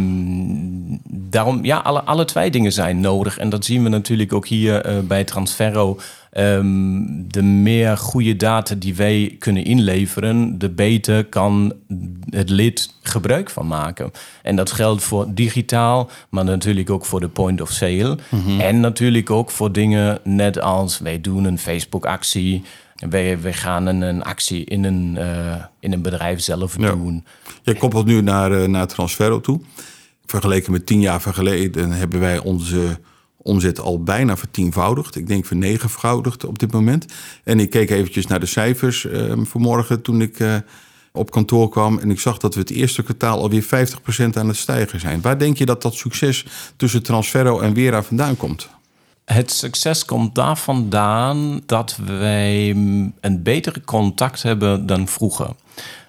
daarom, 1.29 1.65
ja, 1.65 1.77
alle, 1.77 2.01
alle 2.03 2.25
twee 2.25 2.51
dingen 2.51 2.71
zijn 2.71 2.99
nodig. 2.99 3.37
En 3.37 3.49
dat 3.49 3.65
zien 3.65 3.83
we 3.83 3.89
natuurlijk 3.89 4.33
ook 4.33 4.47
hier 4.47 5.03
bij 5.07 5.23
Transferro. 5.23 5.99
Ehm, 6.37 7.01
de 7.27 7.41
meer 7.43 7.97
goede 7.97 8.35
data 8.35 8.75
die 8.75 8.95
wij 8.95 9.35
kunnen 9.39 9.63
inleveren, 9.65 10.59
de 10.59 10.69
beter 10.69 11.25
kan 11.25 11.73
het 12.29 12.49
lid 12.49 12.93
gebruik 13.01 13.49
van 13.49 13.67
maken. 13.67 14.11
En 14.43 14.55
dat 14.55 14.71
geldt 14.71 15.03
voor 15.03 15.25
digitaal, 15.29 16.09
maar 16.29 16.43
natuurlijk 16.43 16.89
ook 16.89 17.05
voor 17.05 17.19
de 17.19 17.27
point 17.29 17.61
of 17.61 17.71
sale. 17.71 18.17
En 18.59 18.79
natuurlijk 18.79 19.29
ook 19.29 19.51
voor 19.51 19.71
dingen 19.71 20.19
net 20.23 20.61
als 20.61 20.99
wij 20.99 21.21
doen 21.21 21.43
een 21.45 21.57
Facebook-actie. 21.59 22.63
Wij, 23.09 23.41
wij 23.41 23.53
gaan 23.53 23.85
een, 23.85 24.01
een 24.01 24.23
actie 24.23 24.65
in 24.65 24.83
een, 24.83 25.17
eh, 25.17 25.55
in 25.79 25.93
een 25.93 26.01
bedrijf 26.01 26.39
zelf 26.41 26.79
Ja. 26.79 26.91
doen. 26.91 27.25
Jij 27.63 27.73
koppelt 27.73 28.05
nu 28.05 28.21
naar, 28.21 28.51
eh, 28.51 28.67
naar 28.67 28.87
Transferro 28.87 29.41
toe. 29.41 29.61
Vergeleken 30.25 30.71
met 30.71 30.85
tien 30.85 31.01
jaar 31.01 31.21
geleden 31.21 31.91
hebben 31.91 32.19
wij 32.19 32.39
onze 32.39 32.99
omzet 33.47 33.79
al 33.79 34.03
bijna 34.03 34.37
vertienvoudigd. 34.37 35.15
Ik 35.15 35.27
denk 35.27 35.45
vernegenvoudigd 35.45 36.45
op 36.45 36.59
dit 36.59 36.71
moment. 36.71 37.05
En 37.43 37.59
ik 37.59 37.69
keek 37.69 37.89
eventjes 37.89 38.27
naar 38.27 38.39
de 38.39 38.45
cijfers 38.45 39.05
eh, 39.05 39.33
vanmorgen 39.37 40.01
toen 40.01 40.21
ik 40.21 40.39
eh, 40.39 40.55
op 41.11 41.31
kantoor 41.31 41.69
kwam. 41.69 41.99
En 41.99 42.11
ik 42.11 42.19
zag 42.19 42.37
dat 42.37 42.53
we 42.53 42.59
het 42.59 42.69
eerste 42.69 43.03
kwartaal 43.03 43.41
alweer 43.41 43.63
50% 43.63 43.67
aan 44.33 44.47
het 44.47 44.57
stijgen 44.57 44.99
zijn. 44.99 45.21
Waar 45.21 45.37
denk 45.37 45.57
je 45.57 45.65
dat 45.65 45.81
dat 45.81 45.95
succes 45.95 46.45
tussen 46.75 47.03
Transferro 47.03 47.59
en 47.59 47.73
Wera 47.73 48.03
vandaan 48.03 48.37
komt? 48.37 48.69
Het 49.25 49.51
succes 49.51 50.05
komt 50.05 50.35
daar 50.35 50.57
vandaan 50.57 51.61
dat 51.65 51.99
wij 52.05 52.73
mm, 52.75 53.13
een 53.21 53.43
betere 53.43 53.81
contact 53.81 54.43
hebben 54.43 54.85
dan 54.85 55.07
vroeger. 55.07 55.49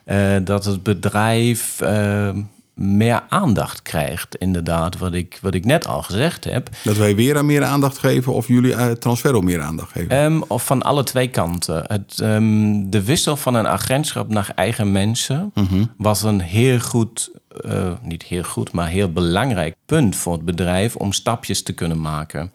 Eh, 0.05 0.37
dat 0.45 0.65
het 0.65 0.83
bedrijf 0.83 1.81
eh, 1.81 2.31
meer 2.79 3.23
aandacht 3.29 3.83
krijgt, 3.83 4.37
inderdaad, 4.37 4.99
wat 4.99 5.15
ik, 5.15 5.39
wat 5.43 5.55
ik 5.55 5.65
net 5.65 5.87
al 5.87 6.03
gezegd 6.03 6.45
heb. 6.45 6.69
Dat 6.85 6.97
wij 6.97 7.17
Wera 7.17 7.43
meer 7.43 7.65
aandacht 7.65 7.99
geven 7.99 8.33
of 8.33 8.49
jullie 8.49 8.75
eh, 8.75 8.91
Transferro 8.91 9.41
meer 9.41 9.61
aandacht 9.61 9.93
geven? 9.93 10.11
Ehm, 10.11 10.41
of 10.47 10.65
van 10.65 10.83
alle 10.83 11.05
twee 11.05 11.29
kanten. 11.29 11.85
Het, 11.87 12.21
ehm, 12.21 12.91
de 12.91 13.05
wissel 13.05 13.37
van 13.37 13.55
een 13.55 13.69
agentschap 13.69 14.29
naar 14.29 14.53
eigen 14.55 14.93
mensen 14.93 15.53
was 15.97 16.23
een 16.23 16.41
heel 16.41 16.81
goed, 16.81 17.31
eh, 17.65 17.93
niet 18.03 18.23
heel 18.23 18.43
goed, 18.43 18.73
maar 18.73 18.89
heel 18.89 19.13
belangrijk 19.13 19.75
punt 19.87 20.17
voor 20.17 20.33
het 20.33 20.45
bedrijf 20.45 20.97
om 20.97 21.13
stapjes 21.13 21.63
te 21.63 21.73
kunnen 21.73 22.01
maken. 22.01 22.51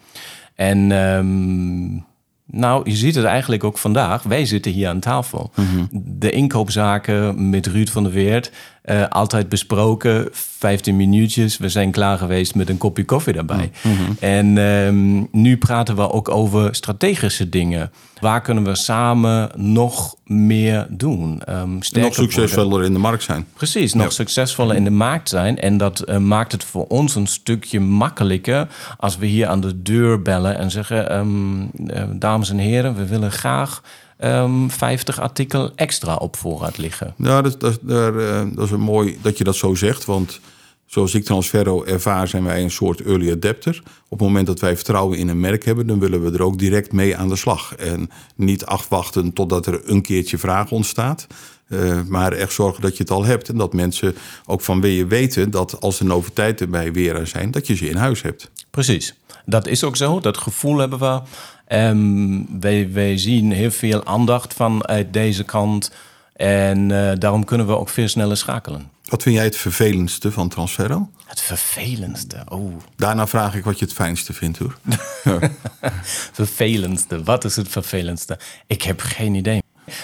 En 0.56 0.92
ehm, 0.92 2.02
nou, 2.46 2.90
je 2.90 2.96
ziet 2.96 3.16
het 3.16 3.26
eigenlijk 3.26 3.64
ook 3.64 3.78
vandaag. 3.78 4.24
Wij 4.24 4.46
zitten 4.46 4.72
hier 4.72 4.88
aan 4.88 5.00
tafel. 5.00 5.52
De 5.92 6.32
inkoopzaken 6.32 7.50
met 7.50 7.68
Ruud 7.68 7.90
van 7.90 8.04
der 8.04 8.12
Weert, 8.12 8.52
eh, 8.84 9.08
altijd 9.10 9.50
besproken. 9.50 10.28
15 10.32 10.96
minuutjes, 10.96 11.58
we 11.58 11.70
zijn 11.70 11.92
klaar 11.92 12.18
geweest 12.18 12.56
met 12.56 12.70
een 12.70 12.78
kopje 12.78 13.06
koffie 13.06 13.34
daarbij. 13.34 13.72
En 14.20 14.58
ehm, 14.58 15.24
nu 15.32 15.58
praten 15.58 15.96
we 15.96 16.12
ook 16.12 16.30
over 16.30 16.76
strategische 16.76 17.50
dingen. 17.50 17.92
Waar 18.20 18.42
kunnen 18.42 18.64
we 18.64 18.76
samen 18.76 19.52
nog 19.56 20.16
meer 20.26 20.88
doen? 20.90 21.42
En 21.44 21.70
nog 21.74 21.92
worden. 21.94 22.14
succesvoller 22.14 22.84
in 22.84 22.94
de 22.94 23.00
markt 23.00 23.24
zijn. 23.24 23.46
Precies, 23.54 23.94
nog 23.94 24.04
Ja. 24.04 24.10
succesvoller 24.10 24.76
in 24.76 24.84
de 24.84 24.90
markt 24.90 25.30
zijn. 25.30 25.60
En 25.60 25.78
dat 25.78 26.00
eh, 26.00 26.18
maakt 26.18 26.52
het 26.52 26.64
voor 26.64 26.86
ons 26.88 27.16
een 27.16 27.28
stukje 27.28 27.80
makkelijker 27.80 28.68
als 28.98 29.18
we 29.18 29.26
hier 29.26 29.48
aan 29.48 29.62
de 29.62 29.82
deur 29.82 30.22
bellen 30.22 30.58
en 30.58 30.72
zeggen: 30.72 31.10
ehm, 31.10 31.62
eh, 31.88 32.04
Dames 32.16 32.50
en 32.50 32.58
heren, 32.58 32.96
we 32.96 33.06
willen 33.08 33.32
graag 33.32 33.82
ehm 34.18 34.68
50 34.70 35.20
artikel 35.20 35.72
extra 35.76 36.16
op 36.16 36.36
voorraad 36.36 36.78
liggen. 36.78 37.14
Ja, 37.18 37.42
dat, 37.42 37.60
dat, 37.60 37.80
eh, 37.88 38.42
dat 38.54 38.66
is 38.66 38.72
een 38.72 38.80
mooi 38.80 39.18
dat 39.22 39.38
je 39.38 39.44
dat 39.44 39.56
zo 39.56 39.76
zegt. 39.76 40.06
Want 40.06 40.40
zoals 40.86 41.14
ik 41.14 41.24
Transferro 41.26 41.84
ervaar, 41.84 42.28
zijn 42.28 42.44
wij 42.44 42.62
een 42.64 42.72
soort 42.72 43.02
early 43.02 43.32
adapter. 43.32 43.82
Op 44.10 44.20
het 44.20 44.28
moment 44.28 44.48
dat 44.48 44.60
wij 44.60 44.76
vertrouwen 44.76 45.18
in 45.18 45.28
een 45.30 45.40
merk 45.40 45.66
hebben, 45.66 45.88
dan 45.88 46.00
willen 46.00 46.24
we 46.24 46.32
er 46.38 46.44
ook 46.44 46.60
direct 46.60 46.92
mee 46.92 47.18
aan 47.18 47.30
de 47.30 47.36
slag. 47.36 47.76
En 47.76 48.10
niet 48.36 48.66
afwachten 48.66 49.34
totdat 49.34 49.66
er 49.66 49.82
een 49.90 50.02
keertje 50.02 50.38
vraag 50.38 50.72
ontstaat. 50.72 51.28
eh, 51.68 52.00
maar 52.08 52.32
echt 52.32 52.54
zorgen 52.54 52.82
dat 52.82 52.98
je 52.98 53.04
het 53.04 53.12
al 53.12 53.26
hebt. 53.26 53.50
En 53.50 53.58
dat 53.58 53.74
mensen 53.74 54.16
ook 54.46 54.62
van 54.62 54.82
je 54.82 55.06
weten 55.08 55.52
dat 55.52 55.82
als 55.82 56.00
er 56.00 56.06
noviteiten 56.06 56.70
bij 56.70 56.92
Wera 56.94 57.26
zijn, 57.26 57.52
dat 57.52 57.68
je 57.68 57.76
ze 57.76 57.90
in 57.90 57.96
huis 57.96 58.22
hebt. 58.22 58.52
Precies, 58.72 59.16
dat 59.46 59.68
is 59.68 59.84
ook 59.84 59.96
zo. 59.96 60.20
Dat 60.20 60.38
gevoel 60.38 60.78
hebben 60.78 61.00
we. 61.00 61.22
Ehm, 61.68 62.42
wij, 62.60 62.92
wij 62.92 63.18
zien 63.18 63.52
heel 63.52 63.72
veel 63.72 64.06
aandacht 64.06 64.54
vanuit 64.54 65.14
deze 65.14 65.44
kant. 65.44 65.92
En 66.34 66.92
eh, 66.92 67.20
daarom 67.20 67.46
kunnen 67.46 67.68
we 67.68 67.78
ook 67.78 67.90
veel 67.90 68.08
sneller 68.08 68.38
schakelen. 68.38 68.92
Wat 69.08 69.24
vind 69.24 69.36
jij 69.36 69.44
het 69.44 69.58
vervelendste 69.58 70.32
van 70.32 70.50
Transferro? 70.50 71.10
Het 71.26 71.42
vervelendste. 71.42 72.38
Oh, 72.48 72.74
Daarna 72.96 73.28
vraag 73.28 73.56
ik 73.56 73.64
wat 73.64 73.80
je 73.80 73.86
het 73.86 73.94
fijnste 73.94 74.34
vindt 74.34 74.58
hoor. 74.58 74.78
vervelendste. 76.42 77.24
Wat 77.24 77.44
is 77.44 77.56
het 77.56 77.68
vervelendste? 77.68 78.40
Ik 78.68 78.82
heb 78.82 79.02
geen 79.02 79.36
idee. 79.36 79.62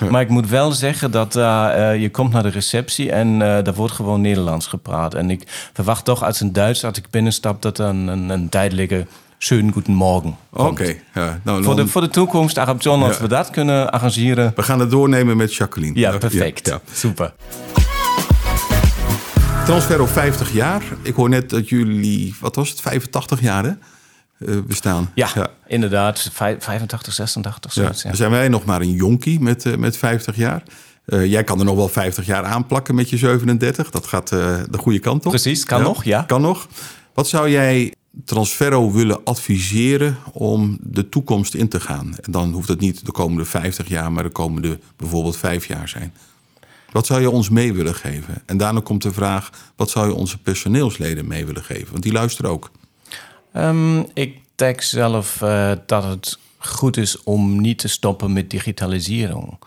Maar 0.09 0.21
ik 0.21 0.29
moet 0.29 0.49
wel 0.49 0.71
zeggen 0.71 1.11
dat 1.11 1.35
eh, 1.35 1.91
eh, 1.91 2.01
je 2.01 2.11
komt 2.11 2.31
naar 2.31 2.43
de 2.43 2.49
receptie 2.49 3.11
en 3.11 3.41
eh 3.41 3.63
daar 3.63 3.73
wordt 3.73 3.93
gewoon 3.93 4.21
Nederlands 4.21 4.67
gepraat. 4.67 5.13
En 5.13 5.29
ik 5.29 5.69
verwacht 5.73 6.05
toch 6.05 6.23
als 6.23 6.39
een 6.39 6.53
Duits 6.53 6.79
dat 6.79 6.97
ik 6.97 7.09
binnenstap 7.09 7.61
dat 7.61 7.79
er 7.79 7.85
een, 7.85 8.07
een, 8.07 8.29
een 8.29 8.49
tijdelijke 8.49 9.05
schönen 9.41 9.73
guten 9.73 9.93
Morgen. 9.93 10.37
Oké, 10.49 10.95
ja, 11.13 11.39
nou, 11.43 11.63
Voor, 11.63 11.75
de, 11.75 11.87
voor 11.87 12.01
de 12.01 12.09
toekomst, 12.09 12.57
Arab 12.57 12.81
John, 12.81 13.01
als 13.03 13.15
Ja. 13.15 13.21
we 13.21 13.27
dat 13.27 13.49
kunnen 13.49 13.91
arrangeren. 13.91 14.51
we 14.55 14.63
gaan 14.63 14.79
het 14.79 14.89
doornemen 14.91 15.37
met 15.37 15.55
Jacqueline. 15.55 15.99
Ja, 15.99 16.17
perfect. 16.17 16.67
ja. 16.67 16.79
Super. 16.93 17.33
Transferro 19.65 20.05
50 20.05 20.53
jaar. 20.53 20.81
Ik 21.01 21.13
hoor 21.15 21.29
net 21.29 21.49
dat 21.49 21.69
jullie, 21.69 22.35
wat 22.39 22.55
was 22.55 22.69
het, 22.69 22.81
85 22.81 23.41
jaar 23.41 23.63
hè, 23.63 23.71
eh, 24.53 24.61
bestaan. 24.67 25.11
Ja, 25.13 25.27
ja. 25.35 25.47
inderdaad. 25.67 26.29
Vijf- 26.33 26.63
85, 26.63 27.13
86, 27.13 27.73
Ja. 27.75 27.81
zoiets. 27.81 28.01
Ja. 28.01 28.07
Dan 28.07 28.17
zijn 28.17 28.31
wij 28.31 28.47
nog 28.47 28.65
maar 28.65 28.81
een 28.81 28.91
jonkie 28.91 29.39
met, 29.39 29.65
eh, 29.65 29.75
met 29.75 29.97
50 29.97 30.35
jaar. 30.35 30.63
Eh, 31.05 31.25
jij 31.25 31.43
kan 31.43 31.59
er 31.59 31.65
nog 31.65 31.75
wel 31.75 31.87
50 31.89 32.25
jaar 32.25 32.43
aanplakken 32.43 32.95
met 32.95 33.09
je 33.09 33.17
37. 33.17 33.89
Dat 33.89 34.07
gaat 34.07 34.27
de 34.29 34.77
goede 34.77 34.99
kant 34.99 35.25
op. 35.25 35.31
Precies, 35.31 35.63
kan 35.65 35.81
nog, 35.81 36.03
ja. 36.03 36.21
Kan 36.27 36.41
nog. 36.41 36.67
Wat 37.13 37.27
zou 37.27 37.49
jij 37.49 37.93
Transferro 38.25 38.91
willen 38.91 39.23
adviseren 39.23 40.17
om 40.31 40.77
de 40.81 41.09
toekomst 41.09 41.53
in 41.53 41.69
te 41.69 41.79
gaan? 41.79 42.15
En 42.21 42.31
dan 42.31 42.51
hoeft 42.51 42.67
het 42.67 42.79
niet 42.79 43.05
de 43.05 43.11
komende 43.11 43.45
50 43.45 43.87
jaar, 43.87 44.11
maar 44.11 44.23
de 44.23 44.29
komende 44.29 44.79
bijvoorbeeld 44.95 45.37
5 45.37 45.65
jaar 45.65 45.89
zijn. 45.89 46.13
Wat 46.91 47.05
zou 47.05 47.21
je 47.21 47.29
ons 47.29 47.49
mee 47.49 47.73
willen 47.73 47.95
geven? 47.95 48.41
En 48.45 48.57
daarna 48.57 48.79
komt 48.79 49.01
de 49.01 49.13
vraag: 49.13 49.71
wat 49.75 49.89
zou 49.89 50.07
je 50.07 50.13
onze 50.13 50.37
personeelsleden 50.37 51.27
mee 51.27 51.45
willen 51.45 51.63
geven? 51.63 51.91
Want 51.91 52.03
die 52.03 52.11
luisteren 52.11 52.51
ook. 52.51 52.71
Ehm, 53.53 53.99
ik 54.13 54.37
denk 54.55 54.81
zelf 54.81 55.41
eh, 55.41 55.71
dat 55.85 56.03
het 56.03 56.39
goed 56.57 56.97
is 56.97 57.23
om 57.23 57.61
niet 57.61 57.79
te 57.79 57.87
stoppen 57.87 58.33
met 58.33 58.49
digitalisering. 58.49 59.59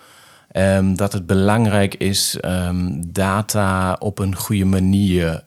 Ehm, 0.50 0.94
dat 0.94 1.12
het 1.12 1.26
belangrijk 1.26 1.94
is 1.94 2.36
ehm, 2.40 3.02
data 3.06 3.96
op 3.98 4.18
een 4.18 4.36
goede 4.36 4.64
manier 4.64 5.44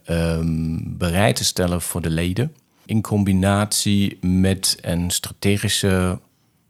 bereid 0.80 1.36
te 1.36 1.44
stellen 1.44 1.82
voor 1.82 2.02
de 2.02 2.10
leden. 2.10 2.56
In 2.86 3.02
combinatie 3.02 4.18
met 4.22 4.78
een 4.82 5.12
strategische 5.12 6.20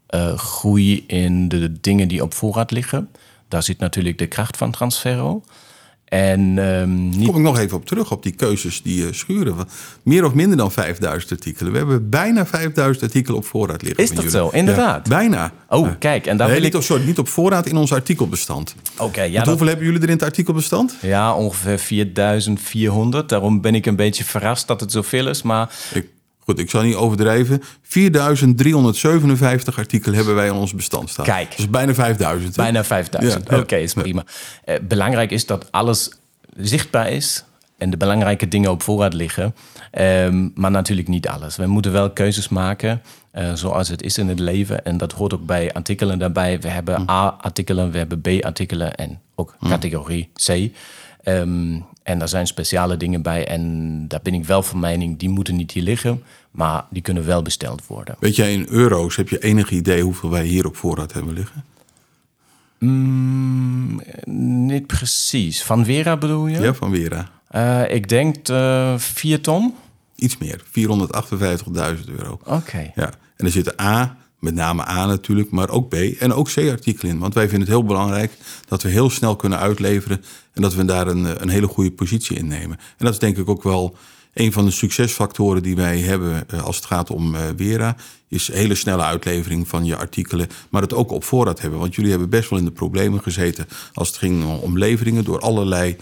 eh, 0.06 0.38
groei 0.38 1.04
in 1.06 1.48
de 1.48 1.80
dingen 1.80 2.08
die 2.08 2.22
op 2.22 2.34
voorraad 2.34 2.70
liggen. 2.70 3.10
Daar 3.48 3.62
zit 3.62 3.78
natuurlijk 3.78 4.18
de 4.18 4.26
kracht 4.26 4.56
van 4.56 4.70
Transferro. 4.70 5.42
En 6.06 6.58
ehm, 6.58 7.08
niet... 7.08 7.26
Kom 7.26 7.36
ik 7.36 7.42
nog 7.42 7.58
even 7.58 7.76
op 7.76 7.86
terug, 7.86 8.10
op 8.10 8.22
die 8.22 8.32
keuzes 8.32 8.82
die 8.82 9.02
uh, 9.02 9.12
schuren. 9.12 9.54
Meer 10.02 10.24
of 10.24 10.34
minder 10.34 10.56
dan 10.56 10.72
5000 10.72 11.32
artikelen. 11.32 11.72
We 11.72 11.78
hebben 11.78 12.10
bijna 12.10 12.46
5000 12.46 13.04
artikelen 13.04 13.38
op 13.38 13.46
voorraad 13.46 13.82
liggen. 13.82 14.04
Is 14.04 14.10
dat 14.10 14.30
zo? 14.30 14.48
Inderdaad? 14.48 15.08
Ja, 15.08 15.16
bijna. 15.16 15.52
Oh, 15.68 15.88
kijk. 15.98 16.26
En 16.26 16.36
daar 16.36 16.46
nee, 16.46 16.56
wil 16.56 16.64
niet, 16.64 16.74
ik... 16.74 16.82
sorry, 16.82 17.04
niet 17.04 17.18
op 17.18 17.28
voorraad 17.28 17.66
in 17.66 17.76
ons 17.76 17.92
artikelbestand. 17.92 18.74
Oké, 18.98 19.22
ja. 19.22 19.38
Dat- 19.38 19.46
Hoeveel 19.46 19.66
hebben 19.66 19.84
jullie 19.86 20.00
er 20.00 20.08
in 20.08 20.14
het 20.14 20.22
artikelbestand? 20.22 20.96
Ja, 21.00 21.34
ongeveer 21.34 21.78
4400. 21.78 23.28
Daarom 23.28 23.60
ben 23.60 23.74
ik 23.74 23.86
een 23.86 23.96
beetje 23.96 24.24
verrast 24.24 24.66
dat 24.66 24.80
het 24.80 24.92
zoveel 24.92 25.28
is. 25.28 25.42
Maar 25.42 25.70
Ik, 25.92 26.06
goed, 26.46 26.58
ik 26.58 26.70
zal 26.70 26.82
niet 26.82 26.94
overdrijven. 26.94 27.62
4357 27.82 29.78
artikelen 29.78 30.16
hebben 30.16 30.34
wij 30.34 30.46
in 30.46 30.52
ons 30.52 30.74
bestand 30.74 31.10
staan. 31.10 31.24
Kijk. 31.24 31.56
Dus 31.56 31.70
bijna 31.70 31.94
5000. 31.94 32.56
hè? 32.56 32.62
bijna 32.62 32.84
5000. 32.84 33.48
Ja, 33.48 33.56
ja. 33.56 33.62
Oké, 33.62 33.76
is 33.76 33.92
prima. 33.92 34.24
Eh, 34.64 34.76
belangrijk 34.82 35.30
is 35.30 35.46
dat 35.46 35.72
alles 35.72 36.10
zichtbaar 36.56 37.10
is 37.10 37.44
en 37.78 37.90
de 37.90 37.96
belangrijke 37.96 38.48
dingen 38.48 38.70
op 38.70 38.82
voorraad 38.82 39.14
liggen. 39.14 39.54
Ehm, 39.90 40.48
maar 40.54 40.70
natuurlijk 40.70 41.08
niet 41.08 41.28
alles. 41.28 41.56
We 41.56 41.66
moeten 41.66 41.92
wel 41.92 42.10
keuzes 42.10 42.48
maken 42.48 43.02
eh, 43.30 43.52
zoals 43.54 43.88
het 43.88 44.02
is 44.02 44.18
in 44.18 44.28
het 44.28 44.38
leven. 44.38 44.84
En 44.84 44.96
dat 44.96 45.12
hoort 45.12 45.34
ook 45.34 45.46
bij 45.46 45.72
artikelen 45.72 46.18
daarbij. 46.18 46.60
We 46.60 46.68
hebben 46.68 47.10
A-artikelen, 47.10 47.90
we 47.90 47.98
hebben 47.98 48.20
B-artikelen 48.20 48.94
en 48.94 49.20
ook 49.34 49.56
categorie 49.68 50.30
C. 50.32 50.70
Ehm, 51.26 51.80
en 52.02 52.18
daar 52.18 52.28
zijn 52.28 52.46
speciale 52.46 52.96
dingen 52.96 53.22
bij. 53.22 53.46
En 53.46 54.04
daar 54.08 54.20
ben 54.22 54.34
ik 54.34 54.44
wel 54.44 54.62
van 54.62 54.78
mening, 54.78 55.18
die 55.18 55.28
moeten 55.28 55.56
niet 55.56 55.72
hier 55.72 55.82
liggen. 55.82 56.22
Maar 56.50 56.84
die 56.90 57.02
kunnen 57.02 57.26
wel 57.26 57.42
besteld 57.42 57.86
worden. 57.86 58.16
Weet 58.18 58.36
jij 58.36 58.52
in 58.52 58.66
euro's, 58.68 59.16
heb 59.16 59.28
je 59.28 59.38
enig 59.38 59.70
idee 59.70 60.02
hoeveel 60.02 60.30
wij 60.30 60.44
hier 60.44 60.66
op 60.66 60.76
voorraad 60.76 61.12
hebben 61.12 61.34
liggen? 61.34 61.64
Mm, 62.78 64.02
niet 64.68 64.86
precies. 64.86 65.62
Van 65.62 65.84
Vera 65.84 66.16
bedoel 66.16 66.46
je? 66.46 66.60
Ja, 66.60 66.74
van 66.74 66.90
Wera. 66.90 67.30
Eh, 67.48 67.94
ik 67.94 68.08
denk 68.08 68.48
eh 68.48 68.98
4 68.98 69.40
ton. 69.40 69.74
Iets 70.16 70.38
meer, 70.38 70.60
458.000 70.64 72.08
euro. 72.18 72.40
Oké. 72.44 72.92
Ja. 72.94 73.10
En 73.36 73.44
er 73.44 73.50
zitten 73.50 73.80
A, 73.80 74.16
met 74.38 74.54
name 74.54 74.88
A 74.88 75.06
natuurlijk, 75.06 75.50
maar 75.50 75.68
ook 75.68 75.88
B 75.88 75.94
en 75.94 76.32
ook 76.32 76.48
C-artikelen 76.54 77.12
in. 77.12 77.18
Want 77.18 77.34
wij 77.34 77.48
vinden 77.48 77.68
het 77.68 77.76
heel 77.76 77.84
belangrijk 77.84 78.32
dat 78.68 78.82
we 78.82 78.88
heel 78.88 79.10
snel 79.10 79.36
kunnen 79.36 79.58
uitleveren 79.58 80.22
en 80.56 80.62
dat 80.62 80.74
we 80.74 80.84
daar 80.84 81.06
een, 81.06 81.42
een 81.42 81.48
hele 81.48 81.66
goede 81.66 81.90
positie 81.92 82.36
in 82.36 82.46
nemen. 82.46 82.76
En 82.78 83.04
dat 83.04 83.12
is 83.12 83.18
denk 83.18 83.36
ik 83.36 83.48
ook 83.48 83.62
wel 83.62 83.96
een 84.34 84.52
van 84.52 84.64
de 84.64 84.70
succesfactoren 84.70 85.62
die 85.62 85.76
wij 85.76 85.98
hebben 85.98 86.48
eh, 86.48 86.62
als 86.62 86.76
het 86.76 86.84
gaat 86.84 87.10
om 87.10 87.34
eh, 87.34 87.40
Wera. 87.56 87.96
Is 88.28 88.52
hele 88.52 88.74
snelle 88.74 89.02
uitlevering 89.02 89.68
van 89.68 89.84
je 89.84 89.96
artikelen, 89.96 90.48
maar 90.70 90.82
het 90.82 90.94
ook 90.94 91.10
op 91.10 91.24
voorraad 91.24 91.60
hebben. 91.60 91.78
Want 91.78 91.94
jullie 91.94 92.10
hebben 92.10 92.28
best 92.28 92.50
wel 92.50 92.58
in 92.58 92.64
de 92.64 92.70
problemen 92.70 93.22
gezeten 93.22 93.66
als 93.92 94.08
het 94.08 94.16
ging 94.16 94.44
om 94.60 94.78
leveringen 94.78 95.24
door 95.24 95.40
allerlei 95.40 95.96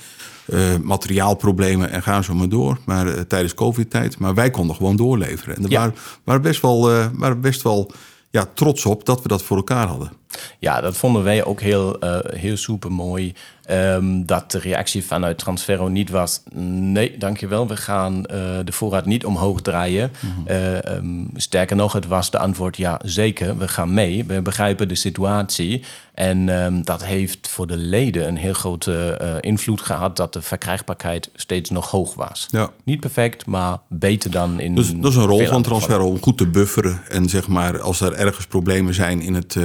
eh, 0.46 0.76
materiaalproblemen 0.82 1.90
en 1.90 2.02
gaan 2.02 2.24
zo 2.24 2.34
maar 2.34 2.48
door. 2.48 2.78
Maar 2.84 3.26
tijdens 3.26 3.54
COVID-tijd. 3.54 4.18
Maar 4.18 4.34
wij 4.34 4.50
konden 4.50 4.76
gewoon 4.76 4.96
doorleveren. 4.96 5.56
En 5.56 5.62
daar 5.62 5.70
Ja. 5.70 5.78
waren, 5.78 5.94
waren 6.24 6.42
best 6.42 6.60
wel, 6.60 6.80
waren 7.12 7.40
best 7.40 7.62
wel 7.62 7.90
ja, 8.30 8.48
trots 8.54 8.84
op 8.86 9.04
dat 9.04 9.22
we 9.22 9.28
dat 9.28 9.42
voor 9.42 9.56
elkaar 9.56 9.86
hadden. 9.86 10.12
Ja, 10.58 10.80
dat 10.80 10.96
vonden 10.96 11.22
wij 11.22 11.44
ook 11.44 11.60
heel, 11.60 11.96
heel 12.24 12.56
super 12.56 12.92
mooi. 12.92 13.34
Ehm, 13.64 14.24
dat 14.24 14.50
de 14.50 14.59
reactie 14.59 15.05
vanuit 15.05 15.38
Transferro 15.38 15.88
niet 15.88 16.11
was: 16.11 16.42
nee, 16.53 17.18
dankjewel, 17.18 17.68
we 17.68 17.77
gaan 17.77 18.27
eh, 18.27 18.38
de 18.64 18.72
voorraad 18.72 19.07
niet 19.07 19.24
omhoog 19.24 19.61
draaien. 19.62 20.11
Eh, 20.46 20.85
ehm, 20.85 21.24
sterker 21.35 21.77
nog, 21.77 21.92
het 21.92 22.07
was 22.07 22.31
de 22.31 22.38
antwoord: 22.38 22.77
ja, 22.77 23.00
zeker, 23.05 23.59
we 23.59 23.68
gaan 23.68 23.94
mee. 23.94 24.24
We 24.24 24.42
begrijpen 24.42 24.88
de 24.88 24.94
situatie. 24.94 25.83
En 26.14 26.48
ehm, 26.48 26.83
dat 26.83 27.05
heeft 27.05 27.48
voor 27.48 27.66
de 27.66 27.77
leden 27.77 28.29
een 28.29 28.37
heel 28.37 28.53
grote 28.53 29.16
eh, 29.20 29.35
invloed 29.40 29.81
gehad 29.81 30.16
dat 30.16 30.33
de 30.33 30.42
verkrijgbaarheid 30.42 31.31
steeds 31.35 31.70
nog 31.70 31.90
hoog 31.90 32.14
was. 32.14 32.48
Ja. 32.50 32.70
Niet 32.85 33.00
perfect, 33.00 33.46
maar 33.46 33.79
beter 33.88 34.31
dan 34.31 34.61
in. 34.61 34.74
Dus 34.74 34.94
dat 34.96 35.11
is 35.11 35.16
een 35.16 35.27
rol 35.27 35.46
van 35.46 35.62
Transferro 35.62 36.09
om 36.09 36.22
goed 36.22 36.38
te 36.38 36.46
bufferen. 36.46 37.00
En 37.09 37.29
zeg 37.29 37.48
maar, 37.48 37.81
als 37.81 38.00
er 38.00 38.12
ergens 38.12 38.46
problemen 38.46 38.94
zijn 38.94 39.20
in 39.20 39.35
het 39.35 39.57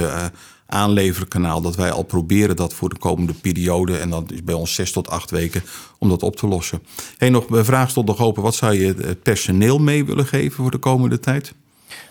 aanleverkanaal, 0.70 1.60
dat 1.60 1.76
wij 1.76 1.90
al 1.90 2.02
proberen 2.02 2.56
dat 2.56 2.74
voor 2.74 2.88
de 2.88 2.98
komende 2.98 3.32
periode, 3.32 3.96
en 3.96 4.10
dat 4.10 4.32
is 4.32 4.44
bij 4.44 4.54
ons 4.54 4.74
zes 4.74 4.92
tot 4.92 5.08
acht 5.08 5.30
weken, 5.30 5.62
om 5.98 6.08
dat 6.08 6.22
op 6.22 6.36
te 6.36 6.46
lossen. 6.46 6.82
Hey, 7.18 7.28
nog 7.28 7.50
een 7.50 7.64
vraag 7.64 7.90
stond 7.90 8.06
nog 8.06 8.20
open. 8.20 8.42
Wat 8.42 8.54
zou 8.54 8.74
je 8.74 8.94
het 9.02 9.22
personeel 9.22 9.78
mee 9.78 10.04
willen 10.04 10.26
geven 10.26 10.52
voor 10.52 10.70
de 10.70 10.78
komende 10.78 11.20
tijd? 11.20 11.52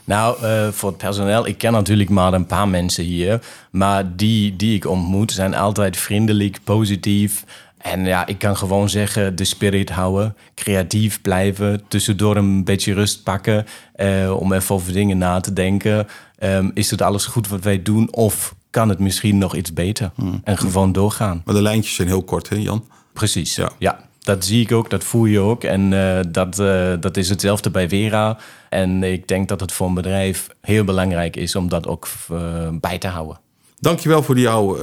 Nou, 0.03 0.43
eh, 0.43 0.67
voor 0.71 0.89
het 0.89 0.97
personeel, 0.97 1.47
ik 1.47 1.57
ken 1.57 1.71
natuurlijk 1.71 2.09
maar 2.09 2.33
een 2.33 2.45
paar 2.45 2.67
mensen 2.67 3.03
hier. 3.03 3.41
Maar 3.71 4.15
die 4.15 4.55
die 4.55 4.75
ik 4.75 4.85
ontmoet 4.85 5.31
zijn 5.31 5.55
altijd 5.55 5.97
vriendelijk, 5.97 6.59
positief. 6.63 7.43
En 7.77 8.05
ja, 8.05 8.25
ik 8.27 8.39
kan 8.39 8.57
gewoon 8.57 8.89
zeggen, 8.89 9.35
de 9.35 9.43
spirit 9.43 9.89
houden. 9.89 10.35
Creatief 10.55 11.21
blijven, 11.21 11.81
tussendoor 11.87 12.35
een 12.35 12.63
beetje 12.63 12.93
rust 12.93 13.23
pakken. 13.23 13.65
eh, 13.95 14.35
om 14.39 14.53
even 14.53 14.75
over 14.75 14.93
dingen 14.93 15.17
na 15.17 15.39
te 15.39 15.53
denken. 15.53 16.07
Ehm, 16.39 16.69
is 16.73 16.91
het 16.91 17.01
alles 17.01 17.25
goed 17.25 17.47
wat 17.47 17.63
wij 17.63 17.81
doen? 17.81 18.13
Of 18.13 18.55
kan 18.69 18.89
het 18.89 18.99
misschien 18.99 19.37
nog 19.37 19.55
iets 19.55 19.73
beter? 19.73 20.11
En 20.43 20.57
gewoon 20.57 20.91
doorgaan. 20.91 21.41
Maar 21.45 21.55
de 21.55 21.61
lijntjes 21.61 21.95
zijn 21.95 22.07
heel 22.07 22.23
kort, 22.23 22.49
hè 22.49 22.55
Jan? 22.55 22.85
Precies, 23.13 23.55
Ja. 23.55 23.71
ja. 23.77 24.07
Dat 24.19 24.45
zie 24.45 24.61
ik 24.61 24.71
ook, 24.71 24.89
dat 24.89 25.03
voel 25.03 25.25
je 25.25 25.39
ook. 25.39 25.63
En 25.63 25.93
eh, 25.93 26.19
dat, 26.31 26.59
eh, 26.59 26.93
dat 26.99 27.17
is 27.17 27.29
hetzelfde 27.29 27.71
bij 27.71 27.89
Vera. 27.89 28.37
En 28.69 29.03
ik 29.03 29.27
denk 29.27 29.47
dat 29.47 29.59
het 29.59 29.71
voor 29.71 29.87
een 29.87 29.93
bedrijf 29.93 30.47
heel 30.61 30.83
belangrijk 30.83 31.35
is 31.35 31.55
om 31.55 31.69
dat 31.69 31.87
ook 31.87 32.07
eh, 32.29 32.69
bij 32.71 32.97
te 32.97 33.07
houden. 33.07 33.39
Dankjewel 33.79 34.23
voor 34.23 34.39
jouw 34.39 34.77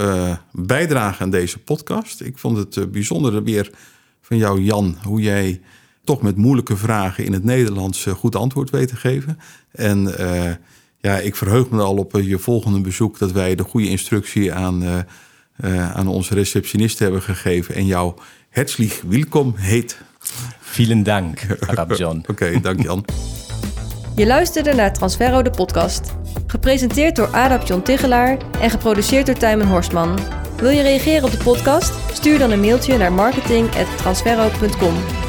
bijdrage 0.53 1.23
aan 1.23 1.31
deze 1.31 1.59
podcast. 1.59 2.21
Ik 2.21 2.39
vond 2.39 2.57
het 2.57 2.93
bijzonder 2.93 3.43
weer 3.43 3.71
van 4.21 4.37
jou, 4.37 4.63
Jan, 4.63 4.97
hoe 5.03 5.21
jij 5.21 5.61
toch 6.05 6.23
met 6.23 6.37
moeilijke 6.37 6.77
vragen 6.77 7.25
in 7.25 7.33
het 7.33 7.45
Nederlands 7.45 8.07
goed 8.07 8.37
antwoord 8.37 8.71
weet 8.71 8.89
te 8.89 8.97
geven. 8.97 9.39
En 9.71 10.15
ja, 11.01 11.19
ik 11.19 11.37
verheug 11.37 11.71
me 11.71 11.83
al 11.83 11.97
op 11.97 12.15
eh, 12.15 12.29
je 12.29 12.39
volgende 12.39 12.81
bezoek 12.81 13.19
dat 13.19 13.33
wij 13.33 13.55
de 13.55 13.63
goede 13.63 13.89
instructie 13.89 14.53
aan, 14.53 14.83
eh, 14.83 14.99
eh, 15.57 15.97
aan 15.97 16.09
onze 16.09 16.35
receptionist 16.35 16.99
hebben 16.99 17.23
gegeven 17.23 17.75
en 17.75 17.87
jou 17.87 18.15
herzlich 18.49 19.03
welkom 19.09 19.55
heet. 19.57 19.99
Vielen 20.61 21.03
dank, 21.03 21.47
Arab 21.67 21.97
John. 21.97 22.25
Oké, 22.31 22.61
dank 22.61 22.83
Jan. 22.83 23.05
Je 24.17 24.27
luisterde 24.27 24.75
naar 24.75 24.93
Transferro 24.93 25.43
de 25.43 25.51
podcast. 25.51 26.15
Gepresenteerd 26.47 27.17
door 27.17 27.29
Adap 27.29 27.67
John 27.67 27.83
Tigelaar 27.83 28.39
en 28.61 28.71
geproduceerd 28.71 29.27
door 29.27 29.35
Tijmen 29.35 29.67
Horstman. 29.67 30.19
Wil 30.57 30.71
je 30.71 30.83
reageren 30.83 31.25
op 31.25 31.31
de 31.31 31.43
podcast? 31.45 31.93
Stuur 32.13 32.39
dan 32.39 32.51
een 32.51 32.61
mailtje 32.61 32.97
naar 32.97 33.13
marketing.transferro.com. 33.13 35.26